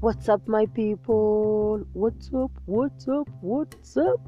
What's 0.00 0.28
up, 0.28 0.46
my 0.46 0.64
people? 0.66 1.84
What's 1.92 2.32
up? 2.32 2.52
What's 2.66 3.08
up? 3.08 3.28
What's 3.40 3.96
up? 3.96 4.20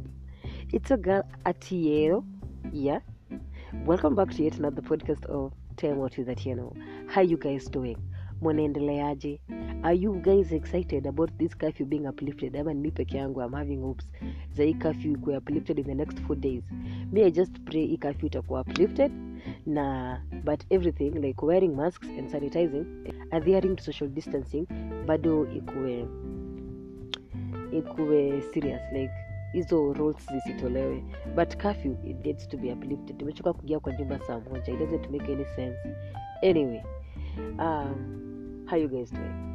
It's 0.73 0.91
a 0.91 0.97
girl 0.97 1.23
Atiero. 1.47 2.25
Yeah. 2.73 2.99
Welcome 3.85 4.17
back 4.17 4.33
to 4.33 4.43
yet 4.43 4.59
another 4.59 4.83
podcast 4.83 5.25
of 5.27 5.53
Time 5.77 6.01
That 6.27 6.45
You 6.45 6.57
Know. 6.57 6.75
How 7.07 7.21
you 7.21 7.37
guys 7.37 7.67
doing? 7.67 8.03
Are 8.43 9.93
you 9.93 10.21
guys 10.25 10.51
excited 10.51 11.07
about 11.07 11.31
this 11.39 11.55
curfew 11.55 11.87
being 11.87 12.07
uplifted? 12.09 12.57
Ama 12.57 12.75
ni 12.75 12.91
peke 12.91 13.17
yangu 13.17 13.41
I'm 13.41 13.53
having 13.53 13.81
hopes 13.83 14.11
za 14.53 14.65
hii 14.65 14.75
curfew 14.75 15.13
ikuwe 15.13 15.37
uplifted 15.37 15.79
in 15.79 15.87
the 15.87 15.95
next 15.95 16.19
four 16.27 16.37
days. 16.37 16.65
Me 17.13 17.23
I 17.25 17.31
just 17.31 17.53
pray 17.65 17.87
hii 17.87 17.97
curfew 17.97 18.27
itakuwa 18.27 18.61
uplifted 18.61 19.13
na 19.67 20.19
but 20.45 20.65
everything 20.71 21.11
like 21.11 21.47
wearing 21.47 21.77
masks 21.77 22.09
and 22.19 22.31
sanitizing 22.31 22.87
adhering 23.31 23.77
to 23.77 23.83
social 23.83 24.09
distancing 24.09 24.67
bado 25.07 25.47
ikuwe 25.53 26.07
ikuwe 27.73 28.43
serious 28.43 28.83
like 28.93 29.13
hizo 29.53 29.93
rules 29.93 30.33
zisitolewe. 30.33 31.05
But 31.37 31.57
curfew 31.57 31.97
it 32.05 32.27
needs 32.27 32.49
to 32.49 32.57
be 32.57 32.73
uplifted. 32.73 33.19
Tumechoka 33.19 33.53
kuingia 33.53 33.81
kwa 33.81 33.93
nyumba 33.93 34.19
saa 34.19 34.41
moja. 34.41 34.73
It 34.73 34.79
doesn't 34.79 35.11
make 35.11 35.33
any 35.33 35.45
sense. 35.45 35.79
Anyway 36.43 36.83
um, 37.59 38.67
how 38.67 38.79
you 38.79 38.89
guys 38.89 39.13
doing? 39.13 39.51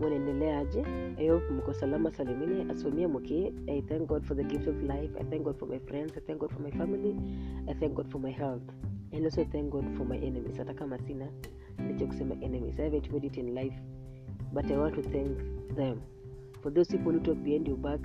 Mnaendeleaje 0.00 0.84
i 1.18 1.30
mko 1.30 1.74
salama 1.74 2.10
salimini. 2.10 2.70
As 2.70 2.82
for 2.82 2.92
i 3.66 3.82
thank 3.82 4.06
god 4.08 4.24
for 4.24 4.36
the 4.36 4.44
gift 4.44 4.68
of 4.68 4.82
life. 4.82 5.10
I 5.20 5.24
thank 5.24 5.42
god 5.42 5.58
for 5.58 5.68
my 5.68 5.78
friends. 5.78 6.16
I 6.16 6.20
thank 6.20 6.40
god 6.40 6.50
for 6.50 6.62
my 6.62 6.70
family. 6.70 7.16
I 7.68 7.74
thank 7.74 7.94
god 7.94 8.10
for 8.10 8.20
my 8.20 8.32
health 8.32 8.62
and 9.14 9.24
also 9.24 9.44
thank 9.52 9.70
god 9.70 9.84
for 9.96 10.04
my 10.04 10.16
enemies. 10.16 10.56
Hata 10.56 10.74
kama 10.74 10.98
sina 10.98 11.28
nicho 11.78 12.06
kusema 12.06 12.34
enemies. 12.42 12.80
I 12.80 12.90
made 13.12 13.26
it 13.26 13.36
in 13.36 13.54
life 13.54 13.74
but 14.52 14.70
i 14.70 14.76
want 14.76 14.94
to 14.94 15.02
thank 15.02 15.38
them. 15.76 16.00
For 16.62 16.72
those 16.74 16.88
people 16.90 17.12
who 17.12 17.20
talk 17.20 17.36
behind 17.44 17.68
your 17.68 17.76
back 17.76 18.00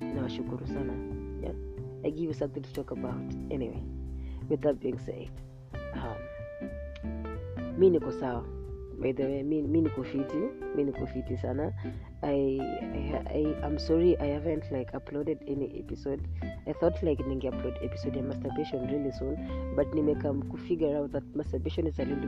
nawashukuru 0.00 0.66
sana. 0.66 0.92
Yeah? 1.42 1.54
i 2.04 2.10
give 2.10 2.24
you 2.28 2.34
something 2.34 2.62
to 2.62 2.72
talk 2.72 2.90
about. 2.90 3.32
Anyway 3.50 3.82
with 4.48 4.60
that 4.60 4.80
being 4.80 4.98
said 4.98 5.30
um, 5.94 6.16
mi 7.78 7.90
niko 7.90 8.12
sawa. 8.20 8.44
By 8.98 9.12
the 9.12 9.22
way 9.24 9.42
mi, 9.42 9.62
mi 9.62 9.80
mi 9.80 10.84
niko 10.84 11.40
sana. 11.40 11.72
I, 12.22 12.58
I, 12.62 13.22
I, 13.28 13.66
i'm 13.66 13.78
sorry 13.78 14.16
i 14.18 14.26
haven't 14.26 14.64
like 14.72 14.90
uploaded 14.92 15.38
any 15.46 15.78
episode 15.78 16.26
i 16.66 16.72
thought 16.72 17.02
like 17.02 17.24
ninge 17.26 17.48
upload 17.48 17.76
episode 17.82 18.16
ya 18.18 18.22
masturbation 18.22 18.86
really 18.90 19.12
soon 19.12 19.36
but 19.76 19.94
nimekam 19.94 20.42
kufigure 20.42 20.96
out 20.96 21.12
that 21.12 21.24
masturbation 21.34 21.86
is 21.86 21.98
a 21.98 22.04
really 22.04 22.26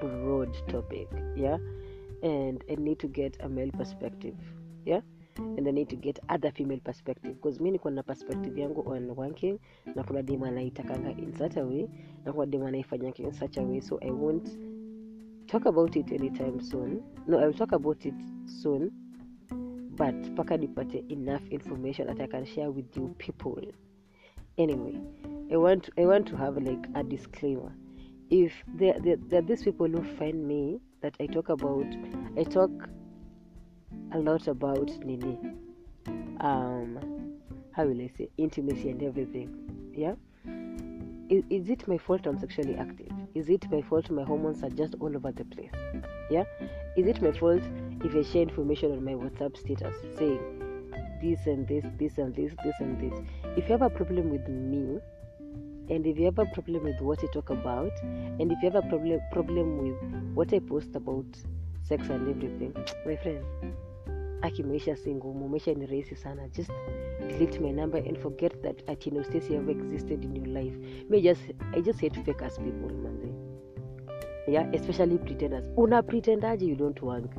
broad 0.00 0.52
topic 0.66 1.08
yeah? 1.36 1.58
And 2.22 2.64
i 2.70 2.74
need 2.74 2.98
to 2.98 3.08
get 3.08 3.36
a 3.40 3.48
male 3.48 3.70
perspective 3.70 4.34
yeah? 4.84 5.00
And 5.38 5.68
i 5.68 5.70
need 5.70 5.88
to 5.88 5.96
get 5.96 6.18
other 6.28 6.50
female 6.50 6.80
perspective 6.84 7.34
because 7.34 7.60
mi 7.60 7.70
niko 7.70 7.90
na 7.92 8.02
perspective 8.02 8.58
yangu 8.58 8.86
on 8.86 9.08
wanking 9.16 9.58
na 9.94 10.02
kuna 10.02 10.22
dem 10.22 10.42
anaitakanga 10.42 11.10
in 11.18 11.32
such 11.32 11.56
a 11.56 11.64
way 11.64 11.88
na 12.24 12.32
kuna 12.32 12.46
dem 12.46 12.62
anaifanyanga 12.62 13.18
in 13.18 13.32
such 13.32 13.56
a 13.58 13.62
way 13.62 13.80
so 13.80 13.98
i 14.02 14.10
won't 14.10 14.48
talk 15.46 15.66
about 15.66 15.96
it 15.96 16.12
anytime 16.12 16.60
soon. 16.60 17.02
No 17.26 17.38
i 17.38 17.46
will 17.46 17.54
talk 17.54 17.72
about 17.72 18.04
it 18.06 18.14
soon 18.46 18.92
but 20.00 20.14
mpaka 20.14 20.56
nipate 20.56 21.04
enough 21.12 21.42
information 21.50 22.06
that 22.06 22.20
i 22.20 22.26
can 22.26 22.46
share 22.46 22.70
with 22.70 22.96
you 22.96 23.14
people. 23.18 23.60
Anyway 24.56 24.98
i 25.52 25.56
want 25.56 25.84
to, 25.84 25.92
i 25.98 26.06
want 26.06 26.26
to 26.26 26.36
have 26.36 26.56
like 26.56 26.86
a 26.94 27.02
disclaimer. 27.02 27.70
If 28.30 28.52
there, 28.78 28.94
there, 28.98 29.16
there 29.28 29.40
are 29.40 29.42
these 29.42 29.62
people 29.62 29.88
who 29.88 30.02
find 30.16 30.48
me 30.48 30.80
that 31.02 31.14
i 31.20 31.26
talk 31.26 31.50
about 31.50 31.84
i 32.38 32.44
talk 32.44 32.70
a 34.12 34.18
lot 34.18 34.48
about 34.48 34.88
nini 35.04 35.38
um 36.40 36.98
how 37.72 37.84
will 37.84 38.00
i 38.00 38.10
say 38.16 38.30
intimacy 38.38 38.88
and 38.88 39.02
everything 39.02 39.54
yeah? 39.94 40.14
Is, 41.28 41.44
is 41.50 41.68
it 41.68 41.86
my 41.86 41.98
fault 41.98 42.26
i'm 42.26 42.38
sexually 42.38 42.74
active? 42.76 43.12
Is 43.34 43.50
it 43.50 43.70
my 43.70 43.82
fault 43.82 44.10
my 44.10 44.24
hormones 44.24 44.62
are 44.62 44.70
just 44.70 44.94
all 44.98 45.14
over 45.14 45.30
the 45.30 45.44
place 45.44 45.72
yeah? 46.30 46.44
Is 46.96 47.06
it 47.06 47.20
my 47.20 47.32
fault 47.32 47.62
if 48.04 48.14
i 48.14 48.22
share 48.22 48.42
information 48.42 48.92
on 48.92 49.04
my 49.04 49.12
whatsapp 49.12 49.56
status 49.56 49.94
saying 50.18 50.40
this 51.22 51.46
and 51.46 51.66
this 51.68 51.84
this 51.98 52.18
and 52.18 52.34
this 52.34 52.52
this 52.64 52.74
and 52.80 52.98
this. 53.00 53.18
If 53.56 53.68
you 53.68 53.72
have 53.72 53.82
a 53.82 53.90
problem 53.90 54.30
with 54.30 54.48
me 54.48 54.98
and 55.94 56.06
if 56.06 56.18
you 56.18 56.24
have 56.26 56.38
a 56.38 56.46
problem 56.46 56.84
with 56.84 57.00
what 57.00 57.22
i 57.22 57.26
talk 57.32 57.50
about 57.50 57.92
and 58.02 58.50
if 58.52 58.58
you 58.62 58.70
have 58.70 58.84
a 58.84 58.88
problem 58.88 59.20
problem 59.32 59.78
with 59.78 60.34
what 60.34 60.52
i 60.54 60.58
post 60.60 60.94
about 60.94 61.26
sex 61.82 62.08
and 62.08 62.28
everything 62.28 62.74
my 63.04 63.16
friend 63.16 63.44
aki 64.42 64.62
maisha 64.62 64.96
si 64.96 65.14
ngumu 65.14 65.48
maisha 65.48 65.74
ni 65.74 65.86
rahisi 65.86 66.16
sana. 66.16 66.48
Just 66.48 66.70
delete 67.28 67.60
my 67.60 67.72
number 67.72 67.98
and 67.98 68.18
forget 68.18 68.62
that 68.62 68.86
Atino 68.86 69.22
Stacy 69.24 69.56
ever 69.56 69.70
existed 69.70 70.24
in 70.24 70.36
your 70.36 70.46
life. 70.46 70.76
Me 71.10 71.20
just 71.20 71.42
i 71.76 71.80
just 71.80 72.00
hate 72.00 72.16
fake 72.24 72.42
ass 72.42 72.58
people 72.58 72.90
yeah 74.46 74.74
especially 74.74 75.18
pretenders. 75.18 75.64
Una 75.76 76.02
pretendaje 76.02 76.66
you 76.66 76.76
don't 76.76 77.02
work 77.02 77.36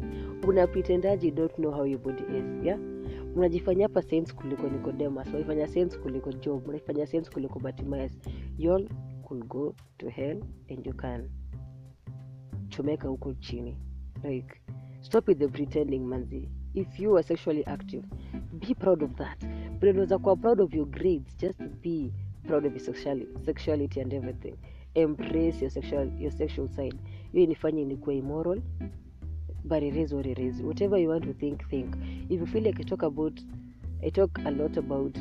una 0.47 0.67
pretendaje 0.67 1.28
you 1.28 1.34
don't 1.34 1.56
know 1.56 1.72
how 1.72 1.85
your 1.85 2.01
body 2.01 2.23
is 2.38 2.66
yeah? 2.66 2.79
Unajifanya 3.35 3.84
hapa 3.85 4.01
sense 4.01 4.34
kuliko 4.34 4.69
nicodemus 4.69 5.28
unaifanya 5.28 5.67
sense 5.67 5.97
kuliko 5.97 6.31
job 6.31 6.67
unaifanya 6.67 7.06
sense 7.07 7.31
kuliko 7.31 7.59
batimas 7.59 8.19
y'all 8.57 8.89
could 9.23 9.47
go 9.47 9.75
to 9.97 10.09
hell 10.09 10.44
and 10.69 10.88
you 10.88 10.94
can. 10.94 11.29
Chomeka 12.69 13.07
huko 13.07 13.33
chini. 13.33 13.78
Like 14.23 14.62
stop 15.01 15.28
with 15.28 15.39
the 15.39 15.47
pretending 15.47 16.00
manzi. 16.00 16.50
If 16.73 17.00
you 17.00 17.18
are 17.18 17.23
sexually 17.23 17.63
active 17.66 18.03
be 18.59 18.73
proud 18.75 19.03
of 19.03 19.16
that. 19.16 19.44
But 19.79 19.89
unaweza 19.89 20.18
kuwa 20.18 20.35
proud 20.35 20.62
of 20.62 20.73
your 20.73 20.88
grades 20.88 21.38
just 21.38 21.62
be 21.81 22.13
proud 22.47 22.66
of 22.66 22.72
your 22.73 22.81
sexuality, 22.81 23.45
sexuality 23.45 24.01
and 24.01 24.13
everything 24.13 24.56
embrace 24.96 25.62
your 25.62 25.72
sexual, 25.72 26.12
your 26.19 26.31
sexual 26.31 26.68
side. 26.68 26.96
Hiyo 27.31 27.44
inifanye 27.44 27.85
nikuwa 27.85 28.16
immoral 28.16 28.62
but 29.63 29.84
it 29.84 29.96
is 29.96 30.13
what 30.13 30.25
it 30.25 30.40
is. 30.40 30.62
Whatever 30.62 30.97
you 30.97 31.09
want 31.09 31.24
to 31.25 31.34
think 31.34 31.68
think. 31.69 31.96
If 32.29 32.40
you 32.40 32.46
feel 32.46 32.63
like 32.63 32.79
i 32.79 32.84
talk 32.84 33.03
about 33.03 33.40
i 34.03 34.09
talk 34.09 34.31
a 34.46 34.51
lot 34.51 34.78
about 34.78 35.18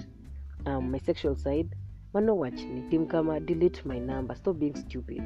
um, 0.67 0.91
my 0.91 0.99
sexual 0.99 1.37
side 1.37 1.69
mano 2.15 2.37
wachni 2.37 2.91
tim 2.91 3.07
kama 3.07 3.41
delete 3.41 3.85
my 3.85 3.99
number. 3.99 4.35
Stop 4.37 4.59
being 4.59 4.75
stupid. 4.75 5.23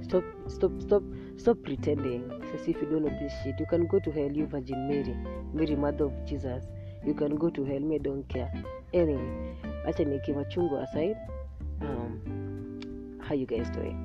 Stop 0.00 0.24
stop 0.46 0.72
stop 0.80 1.02
stop 1.36 1.58
pretending. 1.62 2.30
As 2.54 2.68
if 2.68 2.76
you 2.82 2.88
don't 2.90 3.02
know 3.02 3.18
this 3.20 3.32
shit 3.42 3.58
you 3.60 3.66
can 3.66 3.86
go 3.86 3.98
to 3.98 4.10
hell 4.10 4.30
you 4.32 4.46
virgin 4.46 4.88
mary. 4.88 5.16
Mary 5.54 5.76
mother 5.76 6.04
of 6.04 6.24
jesus. 6.24 6.64
You 7.04 7.14
can 7.14 7.36
go 7.36 7.50
to 7.50 7.64
hell 7.64 7.80
me 7.80 7.94
I 7.96 7.98
don't 7.98 8.28
care. 8.28 8.52
Anyway 8.92 9.56
acha 9.86 10.04
nikimachungu 10.04 10.78
aside. 10.78 11.16
Um, 11.80 12.45
how 13.28 13.34
you 13.34 13.46
guys 13.46 13.70
doing? 13.72 13.96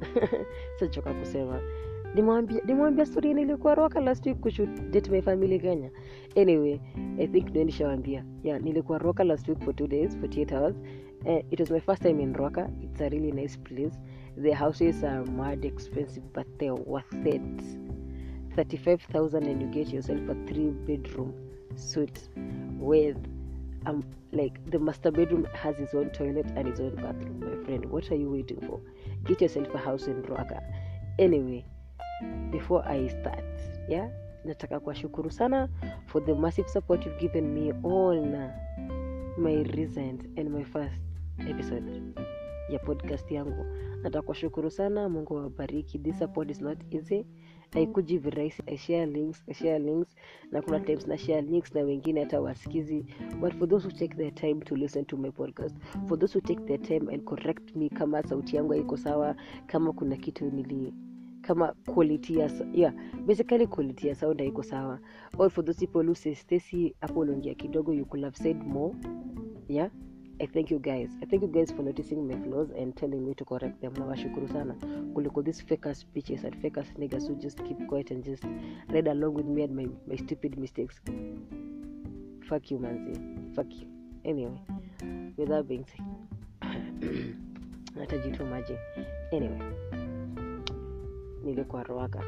Sichoka 0.78 1.14
kusema. 1.14 1.60
Nimwambia 2.14 2.60
nimwambia 2.66 3.06
nilikuwa 3.34 3.74
roka 3.74 4.00
last 4.00 4.26
week 4.26 4.40
kushoot 4.40 4.80
date 4.90 5.10
my 5.10 5.22
family 5.22 5.60
kenya. 5.60 5.90
Anyway 6.36 6.80
i 7.18 7.26
think 7.26 7.48
ndio 7.50 7.64
nishawambia. 7.64 8.24
Yeah 8.42 8.60
nilikuwa 8.60 8.98
roka 8.98 9.24
last 9.24 9.48
week 9.48 9.60
for 9.60 9.76
two 9.76 9.86
days 9.86 10.16
48 10.16 10.52
hours. 10.58 10.76
Uh, 11.24 11.52
it 11.52 11.60
was 11.60 11.70
my 11.70 11.80
first 11.80 12.02
time 12.02 12.22
in 12.22 12.34
roka. 12.34 12.70
It's 12.82 13.00
a 13.00 13.08
really 13.08 13.32
nice 13.32 13.58
place. 13.58 13.98
The 14.42 14.52
houses 14.52 15.04
are 15.04 15.24
mad 15.24 15.64
expensive 15.64 16.26
but 16.34 16.46
they're 16.58 16.82
worth 16.86 17.26
it. 17.26 17.62
35000 18.56 19.46
and 19.46 19.62
you 19.62 19.68
get 19.68 19.92
yourself 19.92 20.20
a 20.28 20.34
three 20.46 20.70
bedroom 20.70 21.32
suit 21.76 22.28
with 22.80 23.16
um 23.86 24.04
like 24.32 24.58
the 24.70 24.78
master 24.78 25.10
bedroom 25.10 25.44
has 25.54 25.78
its 25.80 25.94
own 25.94 26.10
toilet 26.10 26.46
and 26.56 26.68
its 26.68 26.80
own 26.80 26.94
bathroom 26.96 27.40
my 27.40 27.64
friend. 27.64 27.84
What 27.86 28.10
are 28.10 28.16
you 28.16 28.30
waiting 28.30 28.60
for? 28.60 28.80
Get 29.24 29.40
yourself 29.40 29.74
a 29.74 29.78
house 29.78 30.06
in 30.06 30.22
roka 30.22 30.62
anyway 31.18 31.64
before 32.50 32.82
i 32.88 33.08
start 33.08 33.44
yeah 33.88 34.08
nataka 34.44 34.80
kuwashukuru 34.80 35.30
sana 35.30 35.68
for 36.06 36.24
the 36.24 36.34
massive 36.34 36.68
support 36.68 37.06
you've 37.06 37.18
given 37.20 37.54
me 37.54 37.72
on 37.82 38.50
my 39.38 39.62
recent 39.62 40.38
and 40.38 40.50
my 40.50 40.64
first 40.64 41.00
episode 41.48 42.02
ya 42.68 42.78
podcast 42.78 43.30
yangu. 43.30 43.66
Nataka 44.02 44.22
kuwashukuru 44.22 44.70
sana. 44.70 45.08
Mungu 45.08 45.38
awabariki. 45.38 45.98
This 45.98 46.18
support 46.18 46.50
is 46.50 46.60
not 46.60 46.78
easy 46.90 47.26
haikuji 47.72 48.18
virahisi 48.18 48.62
links 49.06 49.42
I 49.48 49.54
share 49.54 49.78
links. 49.78 50.16
Na 50.52 50.62
kuna 50.62 50.80
times 50.80 51.06
na 51.06 51.18
share 51.18 51.42
links 51.42 51.74
na 51.74 51.80
wengine 51.80 52.20
hata 52.20 52.40
wasikizi 52.40 53.06
but 53.40 53.54
for 53.54 53.68
those 53.68 53.88
who 53.88 53.92
take 53.98 54.14
their 54.16 54.34
time 54.34 54.60
to 54.60 54.76
listen 54.76 55.04
to 55.04 55.16
my 55.16 55.30
podcast 55.30 55.76
for 56.06 56.18
those 56.18 56.38
who 56.38 56.40
take 56.40 56.64
their 56.66 56.82
time 56.82 57.08
and 57.14 57.24
correct 57.24 57.76
me 57.76 57.88
kama 57.88 58.22
sauti 58.22 58.56
yangu 58.56 58.72
haiko 58.72 58.96
sawa 58.96 59.36
kama 59.66 59.92
kuna 59.92 60.16
kitu 60.16 60.50
nili 60.50 60.94
kama 61.42 61.72
quality 61.94 62.38
ya 62.38 62.50
yeah, 62.72 62.94
basically 63.26 63.66
quality 63.66 64.08
ya 64.08 64.14
sound 64.14 64.40
haiko 64.40 64.62
sawa. 64.62 64.98
Or 65.38 65.50
for 65.50 65.64
those 65.64 65.86
people 65.86 66.06
who 66.06 66.14
say 66.14 66.34
Stacy 66.34 66.94
hapo 67.00 67.20
unaongea 67.20 67.54
kidogo 67.54 67.92
you 67.92 68.04
could 68.06 68.24
have 68.24 68.36
said 68.36 68.56
more. 68.66 68.94
Yeah 69.68 69.90
i 70.40 70.46
thank 70.46 70.70
you 70.70 70.78
guys. 70.78 71.10
I 71.22 71.26
thank 71.26 71.42
you 71.42 71.48
guys 71.48 71.70
for 71.72 71.82
noticing 71.82 72.28
my 72.28 72.36
flaws 72.46 72.70
and 72.70 72.96
telling 72.96 73.26
me 73.26 73.34
to 73.34 73.44
correct 73.44 73.80
them. 73.80 73.92
Nawashukuru 73.94 74.52
sana. 74.52 74.74
Kuliko 75.14 75.44
these 75.44 75.60
fakers 75.60 76.04
bitches 76.14 76.44
and 76.44 76.54
fakers 76.62 76.86
niggas 76.98 77.26
who 77.26 77.34
just 77.34 77.64
keep 77.64 77.78
quiet 77.88 78.10
and 78.10 78.24
just 78.24 78.44
read 78.88 79.08
along 79.08 79.34
with 79.34 79.46
me 79.46 79.62
and 79.62 79.74
my, 79.74 79.88
my 80.06 80.16
stupid 80.16 80.58
mistakes. 80.58 81.00
Fuck 82.48 82.70
you 82.70 82.78
manzi. 82.78 83.16
Fuck 83.54 83.66
you. 83.70 83.88
Anyway 84.24 84.60
with 85.36 85.68
being 85.68 85.84
natajitu 87.96 88.46
maji. 88.46 88.76
Anyway 89.32 89.62
nilikuwa 91.44 91.82
roaka 91.82 92.22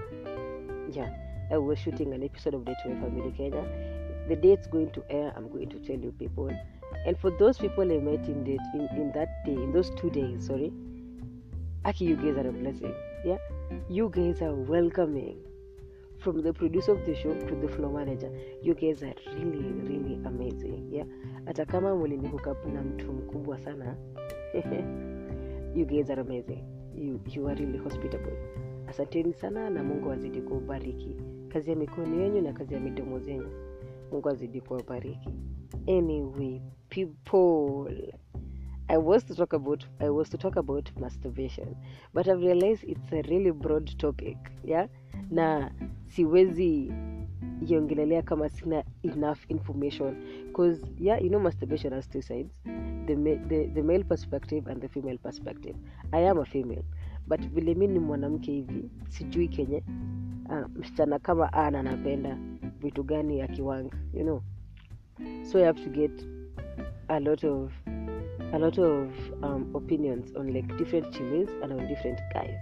yeah 0.93 1.11
i 1.51 1.59
was 1.59 1.79
shooting 1.79 2.13
an 2.13 2.23
episode 2.23 2.57
of 2.57 2.65
Date 2.65 2.89
My 2.89 3.01
family 3.01 3.33
kenya. 3.33 3.65
The 4.29 4.37
date's 4.37 4.69
going 4.69 4.91
to 4.93 5.03
air. 5.09 5.33
I'm 5.37 5.49
going 5.49 5.69
to 5.71 5.79
tell 5.81 5.99
you 5.99 6.13
people 6.13 6.51
and 7.07 7.17
for 7.19 7.31
those 7.39 7.59
people 7.59 7.83
i 7.93 7.99
met 7.99 8.29
in, 8.29 8.45
that 8.45 8.61
in, 8.75 8.89
in 9.01 9.13
that 9.13 9.29
day 9.45 9.55
in 9.55 9.73
those 9.73 9.91
two 9.97 10.11
days 10.11 10.47
sorry. 10.47 10.73
Aki 11.85 12.05
you 12.05 12.17
guys 12.17 12.37
are 12.37 12.49
a 12.49 12.53
blessing. 12.53 12.95
Yeah? 13.25 13.39
You 13.89 14.11
guys 14.11 14.43
are 14.43 14.55
welcoming. 14.55 15.39
From 16.19 16.43
the 16.43 16.53
producer 16.53 16.93
of 16.93 17.07
the 17.07 17.15
show 17.15 17.33
to 17.33 17.55
the 17.55 17.69
floor 17.69 17.91
manager. 17.91 18.31
You 18.63 18.75
guys 18.75 19.03
are 19.03 19.15
really 19.35 19.73
really 19.89 20.21
amazing. 20.27 20.89
Yeah? 20.93 21.05
Hata 21.47 21.65
kama 21.65 21.95
mlinihookup 21.97 22.67
na 22.75 22.83
mtu 22.83 23.13
mkubwa 23.13 23.59
sana 23.59 23.97
you 25.75 25.87
guys 25.87 26.11
are 26.11 26.21
amazing. 26.21 26.65
You, 26.95 27.21
you 27.27 27.49
are 27.49 27.55
really 27.55 27.79
hospitable. 27.79 28.33
Asanteni 28.89 29.33
sana 29.35 29.71
na 29.71 29.83
mungu 29.83 30.13
azidi 30.13 30.41
kuubariki 30.43 31.17
kazi 31.49 31.71
ya 31.71 31.77
mikono 31.77 32.23
yenu 32.23 32.41
na 32.41 32.53
kazi 32.53 32.75
ya 32.75 32.81
midomo 32.81 33.19
zenyu 33.19 33.49
mungu 34.13 34.29
azidi 34.29 34.61
kuwabariki 34.61 35.31
anyway 35.87 36.61
people 36.89 37.93
i 38.89 38.97
was 38.97 39.25
to 39.25 39.35
talk 39.35 39.55
about 39.55 39.85
i 40.01 40.09
was 40.09 40.31
to 40.31 40.37
talk 40.39 40.57
about 40.57 40.91
masturbation 41.01 41.77
but 42.15 42.27
i've 42.27 42.43
realized 42.47 42.85
it's 42.89 43.13
a 43.13 43.23
really 43.23 43.53
broad 43.53 43.97
topic 43.99 44.37
yeah? 44.65 44.89
Na 45.31 45.71
siwezi 46.07 46.93
iongelelea 47.69 48.23
kama 48.23 48.49
sina 48.49 48.85
enough 49.03 49.39
information 49.49 50.15
because 50.47 50.83
yeah 50.99 51.23
you 51.23 51.29
know 51.29 51.41
masturbation 51.41 51.93
has 51.93 52.09
two 52.09 52.23
sides 52.23 52.51
the, 53.07 53.15
the, 53.49 53.67
the 53.75 53.83
male 53.83 54.05
perspective 54.05 54.71
and 54.71 54.81
the 54.81 54.89
female 54.89 55.19
perspective. 55.19 55.75
I 56.13 56.21
am 56.29 56.39
a 56.39 56.45
female 56.45 56.85
but 57.27 57.41
vile 57.41 57.75
mi 57.75 57.87
ni 57.87 57.99
mwanamke 57.99 58.53
hivi 58.53 58.91
sijui 59.09 59.49
kenye 59.49 59.83
uh, 60.49 60.67
msichana 60.77 61.19
kama 61.19 61.53
ana 61.53 61.81
anapenda 61.81 62.39
vitu 62.81 63.03
gani 63.05 63.39
ya 63.39 63.49
kiwanga 63.49 63.97
you 64.15 64.23
know 64.23 64.43
so 65.45 65.63
i 65.63 65.67
have 65.67 65.83
to 65.83 65.89
get 65.89 66.11
a 67.09 67.21
lot 67.21 67.45
of 67.45 67.73
a 68.53 68.59
lot 68.59 68.79
of 68.79 69.13
um, 69.43 69.71
opinions 69.75 70.33
on 70.37 70.53
like 70.53 70.77
different 70.77 71.13
chiles 71.13 71.49
and 71.63 71.73
on 71.73 71.87
different 71.87 72.19
guys 72.35 72.59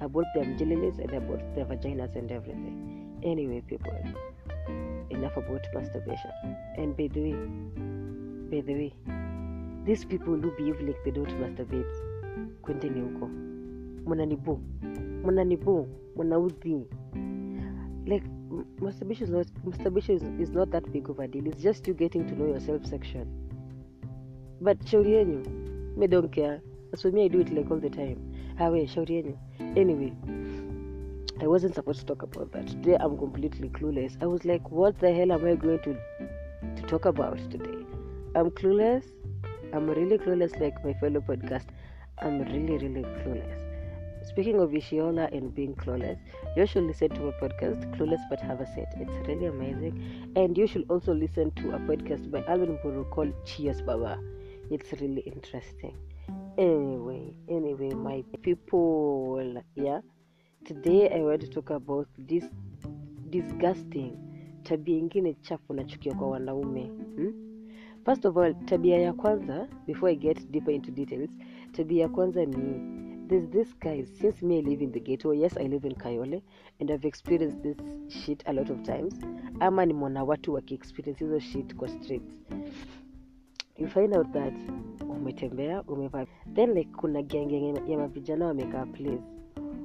about 0.00 0.24
their 0.34 0.44
genilis 0.56 0.98
and 0.98 1.12
about 1.12 1.40
their 1.54 1.64
vaginas 1.64 2.14
and 2.16 2.30
everything. 2.30 3.20
Anyway 3.22 3.62
people 3.66 3.92
enough 5.10 5.36
about 5.36 5.66
masturbation. 5.74 6.30
And 6.76 6.96
by 6.96 7.08
the 7.08 7.20
way 7.20 7.36
by 8.50 8.60
the 8.60 8.74
way 8.74 8.94
these 9.84 10.04
people 10.04 10.34
who 10.34 10.50
behave 10.56 10.80
like 10.80 11.02
they 11.04 11.10
don't 11.10 11.40
masturbate 11.40 11.86
kwendeni 12.62 13.00
huko 13.00 13.30
mnanibu 15.24 15.88
mnaudhi 16.16 16.86
like 18.06 18.26
masturbation 18.80 19.24
is 19.24 19.30
not 19.30 19.46
masturbation 19.64 20.16
is, 20.16 20.48
is 20.48 20.50
not 20.50 20.70
that 20.70 20.90
big 20.92 21.08
of 21.08 21.18
a 21.18 21.28
deal. 21.28 21.46
It's 21.46 21.62
just 21.62 21.86
you 21.86 21.94
getting 21.94 22.26
to 22.26 22.34
know 22.34 22.46
yourself 22.46 22.86
section. 22.86 23.26
But 24.60 24.78
shauri 24.80 25.96
me 25.96 26.06
don't 26.06 26.30
care. 26.32 26.60
That's 26.90 27.04
why 27.04 27.10
me 27.10 27.24
i 27.24 27.28
do 27.28 27.40
it 27.40 27.52
like 27.52 27.70
all 27.70 27.78
the 27.78 27.90
time. 27.90 28.18
Ah, 28.58 28.68
Awe 28.68 28.86
shauri 28.94 29.18
yenyu 29.18 29.36
anyway 29.76 30.12
i 31.40 31.46
wasn't 31.46 31.74
supposed 31.74 32.00
to 32.00 32.06
talk 32.06 32.22
about 32.22 32.50
that. 32.52 32.66
Today 32.66 32.96
i'm 33.00 33.16
completely 33.18 33.68
clueless. 33.68 34.16
I 34.22 34.26
was 34.26 34.44
like 34.44 34.70
what 34.70 34.98
the 34.98 35.12
hell 35.12 35.32
am 35.32 35.44
i 35.44 35.54
going 35.54 35.80
to 35.80 35.96
to 36.76 36.82
talk 36.88 37.04
about 37.04 37.38
today? 37.50 37.78
I'm 38.34 38.50
clueless. 38.50 39.04
I'm 39.72 39.88
really 39.88 40.18
clueless 40.18 40.60
like 40.60 40.84
my 40.84 40.94
fellow 40.94 41.20
podcast. 41.20 41.66
I'm 42.18 42.42
really 42.42 42.78
really 42.78 43.04
clueless 43.22 43.67
Speaking 44.28 44.60
of 44.60 44.70
Ishiola 44.70 45.34
and 45.36 45.54
being 45.54 45.74
clueless, 45.74 46.18
you 46.56 46.66
should 46.66 46.84
listen 46.84 47.08
to 47.10 47.28
a 47.28 47.32
podcast, 47.40 47.80
Clueless 47.96 48.20
But 48.28 48.40
Have 48.40 48.60
a 48.60 48.66
Set. 48.66 48.92
It's 48.98 49.26
really 49.26 49.46
amazing. 49.46 50.32
And 50.36 50.56
you 50.56 50.66
should 50.66 50.84
also 50.90 51.14
listen 51.14 51.50
to 51.52 51.70
a 51.70 51.78
podcast 51.78 52.30
by 52.30 52.44
Alvin 52.44 52.78
Buru 52.82 53.04
called 53.06 53.32
Cheers 53.46 53.80
Baba. 53.80 54.18
It's 54.70 54.92
really 55.00 55.22
interesting. 55.22 55.96
Anyway, 56.58 57.32
anyway, 57.48 57.90
my 57.94 58.22
people, 58.42 59.62
yeah. 59.74 60.00
Today 60.66 61.10
I 61.10 61.20
want 61.20 61.40
to 61.40 61.48
talk 61.48 61.70
about 61.70 62.08
this 62.18 62.44
disgusting 63.30 64.16
tabia 64.64 64.98
ingine 64.98 65.34
chafu 65.34 65.74
nachukia 65.74 66.14
kwa 66.14 66.30
wanaume 66.30 66.82
hmm? 67.16 67.32
First 68.04 68.24
of 68.24 68.36
all, 68.36 68.54
tabia 68.64 68.98
ya 68.98 69.12
kwanza, 69.12 69.68
before 69.86 70.12
I 70.12 70.16
get 70.16 70.50
deeper 70.50 70.74
into 70.74 70.90
details, 70.90 71.30
tabia 71.72 72.02
ya 72.02 72.08
kwanza 72.08 72.44
ni 72.44 72.97
there's 73.28 73.50
this 73.50 73.78
guy 73.78 74.04
since 74.20 74.42
me 74.46 74.58
i 74.58 74.62
live 74.62 74.84
in 74.84 74.92
the 74.92 75.00
ghetto 75.00 75.32
yes 75.34 75.56
i 75.56 75.68
live 75.68 75.86
in 75.88 75.94
kayole 75.94 76.42
and 76.80 76.90
i've 76.90 77.08
experienced 77.08 77.62
this 77.62 77.76
shit 78.08 78.42
a 78.48 78.52
lot 78.52 78.72
of 78.72 78.82
times. 78.82 79.14
Ama 79.60 79.86
nimeona 79.86 80.24
watu 80.24 80.54
wakiexperience 80.54 81.24
hizo 81.24 81.38
shit 81.38 81.74
kwa 81.74 81.88
streets. 81.88 82.34
You 83.78 83.88
find 83.88 84.16
out 84.16 84.32
that 84.32 84.54
umetembea 85.08 85.82
umevaa 85.82 86.26
then 86.54 86.72
like 86.72 86.90
kuna 86.96 87.22
genge 87.22 87.74
ya 87.88 87.98
mavijana 87.98 88.46
wamekaa 88.46 88.86
place. 88.86 89.22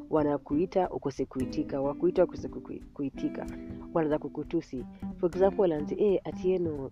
Wanakuita 0.10 0.90
ukose 0.90 1.26
kuitika 1.26 1.82
wakuita 1.82 2.24
ukose 2.24 2.50
kuitika. 2.94 3.48
Wanaanza 3.94 4.18
kukutusi. 4.20 4.86
For 5.18 5.30
example 5.30 5.62
wanaanzi 5.62 5.96
eh 6.04 6.22
atieno 6.24 6.92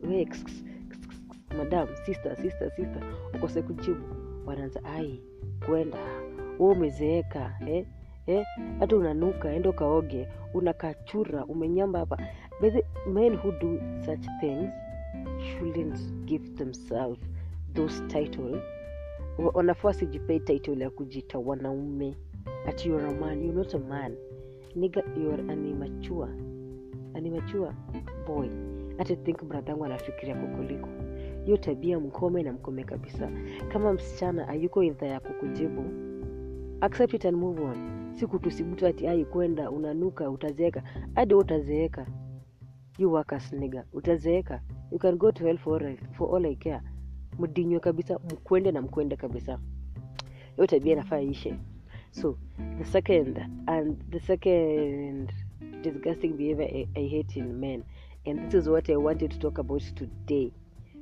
madam 1.58 1.88
sister 2.06 2.36
sister 2.38 2.72
sister. 2.76 3.04
Ukose 3.36 3.62
kujibu. 3.62 4.04
Wanaanza 4.46 4.84
ai 4.84 5.22
kwenda 5.66 5.98
we 6.62 6.72
umezeeka 6.74 7.58
eh? 7.68 7.86
Eh? 8.28 8.46
hata 8.80 8.96
unanuka 8.96 9.54
enda 9.54 9.70
ukaoge 9.70 10.28
unakachura 10.54 11.46
umenyamba 11.46 12.00
hapa. 12.00 12.18
But 12.62 12.74
men 13.08 13.36
who 13.36 13.52
do 13.52 13.80
such 14.06 14.26
things 14.40 14.70
shouldn't 15.40 16.00
give 16.26 16.50
themselves 16.56 17.20
those 17.74 18.02
title. 18.08 18.62
Wa- 19.38 19.52
wanafaa 19.54 19.88
wasijipei 19.88 20.40
title 20.40 20.82
ya 20.84 20.90
kujita 20.90 21.40
wanaume. 21.40 22.16
At 22.68 22.86
you're 22.86 23.08
a 23.08 23.12
man 23.20 23.56
not 23.56 23.74
a 23.76 23.80
man. 23.80 24.16
Niga 24.76 25.04
you're 25.18 25.52
an 25.52 25.66
immature 25.66 26.30
boy. 28.28 28.48
Hata 28.98 29.16
think 29.16 29.44
bradhangu 29.44 29.86
anafikiria 29.86 30.36
kukuliko 30.36 30.90
hiyo 31.46 31.58
tabia 31.58 32.00
mkome 32.00 32.44
na 32.44 32.54
mkome 32.54 32.84
kabisa. 32.84 33.32
Kama 33.68 33.94
msichana 33.94 34.48
ayuko 34.48 34.84
idha 34.84 35.08
ya 35.08 35.20
kukujibu 35.20 35.84
accept 36.82 37.14
it 37.14 37.26
and 37.26 37.38
move 37.38 37.62
on. 37.64 37.78
Siku 38.20 38.40
tusibutu 38.40 38.88
ati 38.88 39.08
ai 39.08 39.26
kwenda 39.26 39.72
unanuka 39.72 40.30
utazeeka. 40.30 40.84
Hadi 41.16 41.34
utazeeka. 41.34 42.08
You 42.98 43.12
workers 43.14 43.54
nigga 43.54 43.86
utazeeka. 43.94 44.62
You 44.92 45.00
can 45.00 45.18
go 45.18 45.32
to 45.32 45.46
hell 45.46 45.58
for 45.58 45.96
for 46.12 46.36
all 46.36 46.46
I 46.46 46.56
care. 46.56 46.82
Mdinywe 47.40 47.80
kabisa 47.80 48.20
mkwende 48.20 48.72
na 48.72 48.82
mkwende 48.82 49.16
kabisa. 49.16 49.60
Hiyo 50.56 50.68
tabia 50.68 50.94
inafaa 50.94 51.20
ishe 51.20 51.56
so 52.12 52.38
the 52.78 52.86
second 52.86 53.40
and 53.68 54.10
the 54.12 54.20
second 54.20 55.32
disgusting 55.82 56.34
behavior 56.34 56.68
I, 56.76 56.88
I 56.96 57.08
hate 57.08 57.40
in 57.40 57.54
men. 57.60 57.84
And 58.26 58.50
this 58.52 58.62
is 58.62 58.68
what 58.68 58.90
I 58.90 58.96
wanted 58.96 59.32
to 59.32 59.40
talk 59.40 59.60
about 59.60 59.82
today 59.96 60.52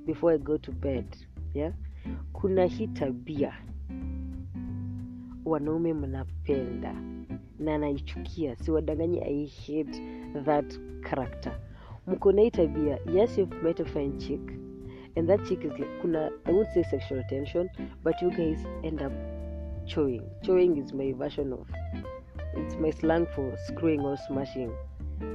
before 0.06 0.36
I 0.36 0.38
go 0.38 0.58
to 0.58 0.72
bed. 0.72 1.06
Yeah? 1.54 1.74
Kuna 2.34 2.66
hii 2.66 2.88
tabia 2.88 3.54
wanaume 5.50 5.94
mnapenda 5.94 6.96
na 7.60 7.78
naichukia 7.78 8.56
siwadanganyi 8.56 9.20
i 9.22 9.46
hate 9.48 10.02
that 10.46 10.80
character. 11.10 11.60
Mko 12.08 12.32
na 12.32 12.42
hii 12.42 12.52
tabia 12.52 13.00
yes 13.14 13.38
you've 13.38 13.56
met 13.64 13.80
a 13.80 13.86
fine 13.86 14.18
chick 14.18 14.42
and 15.16 15.28
that 15.28 15.44
chick 15.48 15.64
is 15.64 15.72
like 15.72 15.90
kuna 16.02 16.32
i 16.46 16.54
won't 16.54 16.70
say 16.70 16.84
sexual 16.84 17.24
tension 17.28 17.70
but 18.04 18.22
you 18.22 18.30
guys 18.30 18.68
end 18.84 19.02
up 19.02 19.14
chewing. 19.86 20.22
Chewing 20.42 20.78
is 20.78 20.94
my 20.94 21.14
version 21.14 21.54
of 21.54 21.68
it's 22.58 22.76
my 22.78 22.92
slang 22.92 23.26
for 23.36 23.58
screwing 23.68 24.00
or 24.02 24.18
smashing. 24.18 24.72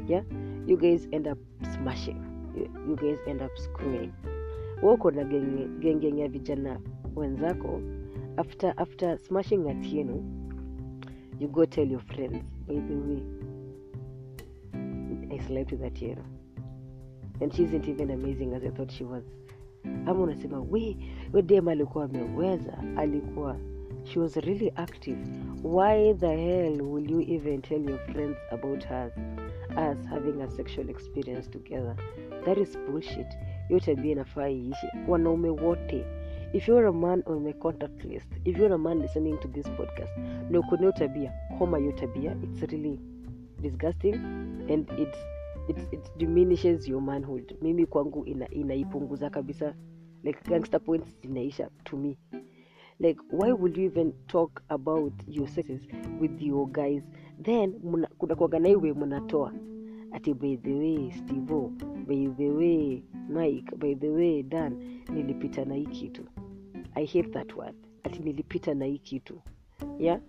Yeah? 0.08 0.22
You 0.66 0.76
guys 0.76 1.08
end 1.12 1.26
up 1.28 1.38
smashing. 1.74 2.20
You, 2.56 2.70
you 2.88 2.96
guys 2.96 3.18
end 3.28 3.42
up 3.42 3.50
screwing. 3.58 4.12
Wako 4.82 5.10
na 5.10 5.24
genge 5.24 5.68
genge 5.80 6.18
ya 6.20 6.28
vijana 6.28 6.80
wenzako 7.16 7.80
after 8.36 8.74
after 8.76 9.18
smashing 9.18 9.70
at 9.70 9.84
yenu 9.86 10.22
you 11.40 11.48
go 11.48 11.66
tell 11.66 11.90
your 11.90 12.00
friends. 12.00 12.44
By 12.68 12.74
the 12.74 12.94
way 12.94 13.22
i 15.34 15.38
slept 15.46 15.72
with 15.72 15.80
that 15.80 16.02
yenu 16.02 16.22
and 17.40 17.52
she 17.54 17.62
isn't 17.64 17.88
even 17.88 18.10
amazing 18.10 18.54
as 18.54 18.64
i 18.64 18.70
thought 18.70 18.90
she 18.92 19.04
was. 19.04 19.24
Ama 20.06 20.20
unasema 20.20 20.60
we 20.70 20.96
wedem 21.32 21.68
alikuwa 21.68 22.04
ameweza 22.04 22.78
alikuwa 22.96 23.56
she 24.04 24.20
was 24.20 24.36
really 24.36 24.72
active. 24.76 25.18
Why 25.62 26.14
the 26.14 26.36
hell 26.36 26.82
will 26.82 27.10
you 27.10 27.20
even 27.20 27.62
tell 27.62 27.90
your 27.90 27.98
friends 27.98 28.36
about 28.50 28.84
her 28.84 29.10
us 29.70 30.06
having 30.06 30.42
a 30.42 30.50
sexual 30.50 30.90
experience 30.90 31.50
together? 31.50 31.96
That 32.44 32.58
is 32.58 32.78
bullshit. 32.78 33.26
Hiyo 33.68 33.80
tabia 33.80 34.12
inafaa 34.12 34.48
iishe. 34.48 34.86
Wanaume 35.08 35.48
wote 35.50 36.04
if 36.54 36.68
you're 36.68 36.86
a 36.86 36.92
man 36.92 37.22
on 37.26 37.44
my 37.44 37.52
contact 37.52 38.04
list 38.04 38.26
if 38.44 38.56
you're 38.56 38.74
a 38.74 38.78
man 38.78 38.98
listening 39.00 39.38
to 39.38 39.48
this 39.48 39.66
podcast 39.66 40.12
na 40.50 40.58
uko 40.60 40.76
nayo 40.76 40.92
tabia 40.92 41.32
tabia 41.96 42.36
it's 42.42 42.62
really 42.72 43.00
disgusting 43.60 44.14
and 44.68 44.90
it's, 44.98 45.18
it, 45.68 45.76
it 45.92 46.10
diminishes 46.18 46.88
your 46.88 47.00
manhood. 47.00 47.56
Mimi 47.62 47.86
kwangu 47.86 48.24
ina, 48.26 48.50
inaipunguza 48.50 49.30
kabisa. 49.30 49.74
Like 50.22 50.48
gangster 50.48 50.80
points 50.80 51.16
zinaisha 51.22 51.70
to 51.84 51.96
me. 51.96 52.16
Like 53.00 53.20
why 53.30 53.52
would 53.52 53.76
you 53.76 53.84
even 53.84 54.12
talk 54.26 54.62
about 54.68 55.12
your 55.26 55.48
sexes 55.48 55.82
with 56.20 56.42
your 56.42 56.68
guys? 56.68 57.02
Then 57.42 57.72
kuna 58.18 58.34
kuwaga 58.36 58.58
na 58.58 58.68
mnatoa 58.94 59.52
ati 60.12 60.34
by 60.34 60.56
the 60.56 60.74
way 60.74 61.10
stivo 61.10 61.72
by 62.06 62.28
the 62.36 62.50
way 62.50 63.02
mike 63.28 63.76
by 63.76 63.94
the 63.94 64.08
way 64.08 64.42
dan 64.42 65.02
nilipita 65.12 65.64
na 65.64 65.74
hii 65.74 65.86
kitu 65.86 66.22
i 66.94 67.06
hate 67.06 67.28
that 67.30 67.56
word. 67.56 67.74
Ati 68.02 68.18
nilipita 68.22 68.74
na 68.74 68.84
hii 68.84 68.98
kitu. 68.98 69.40
Yeah? 69.98 70.20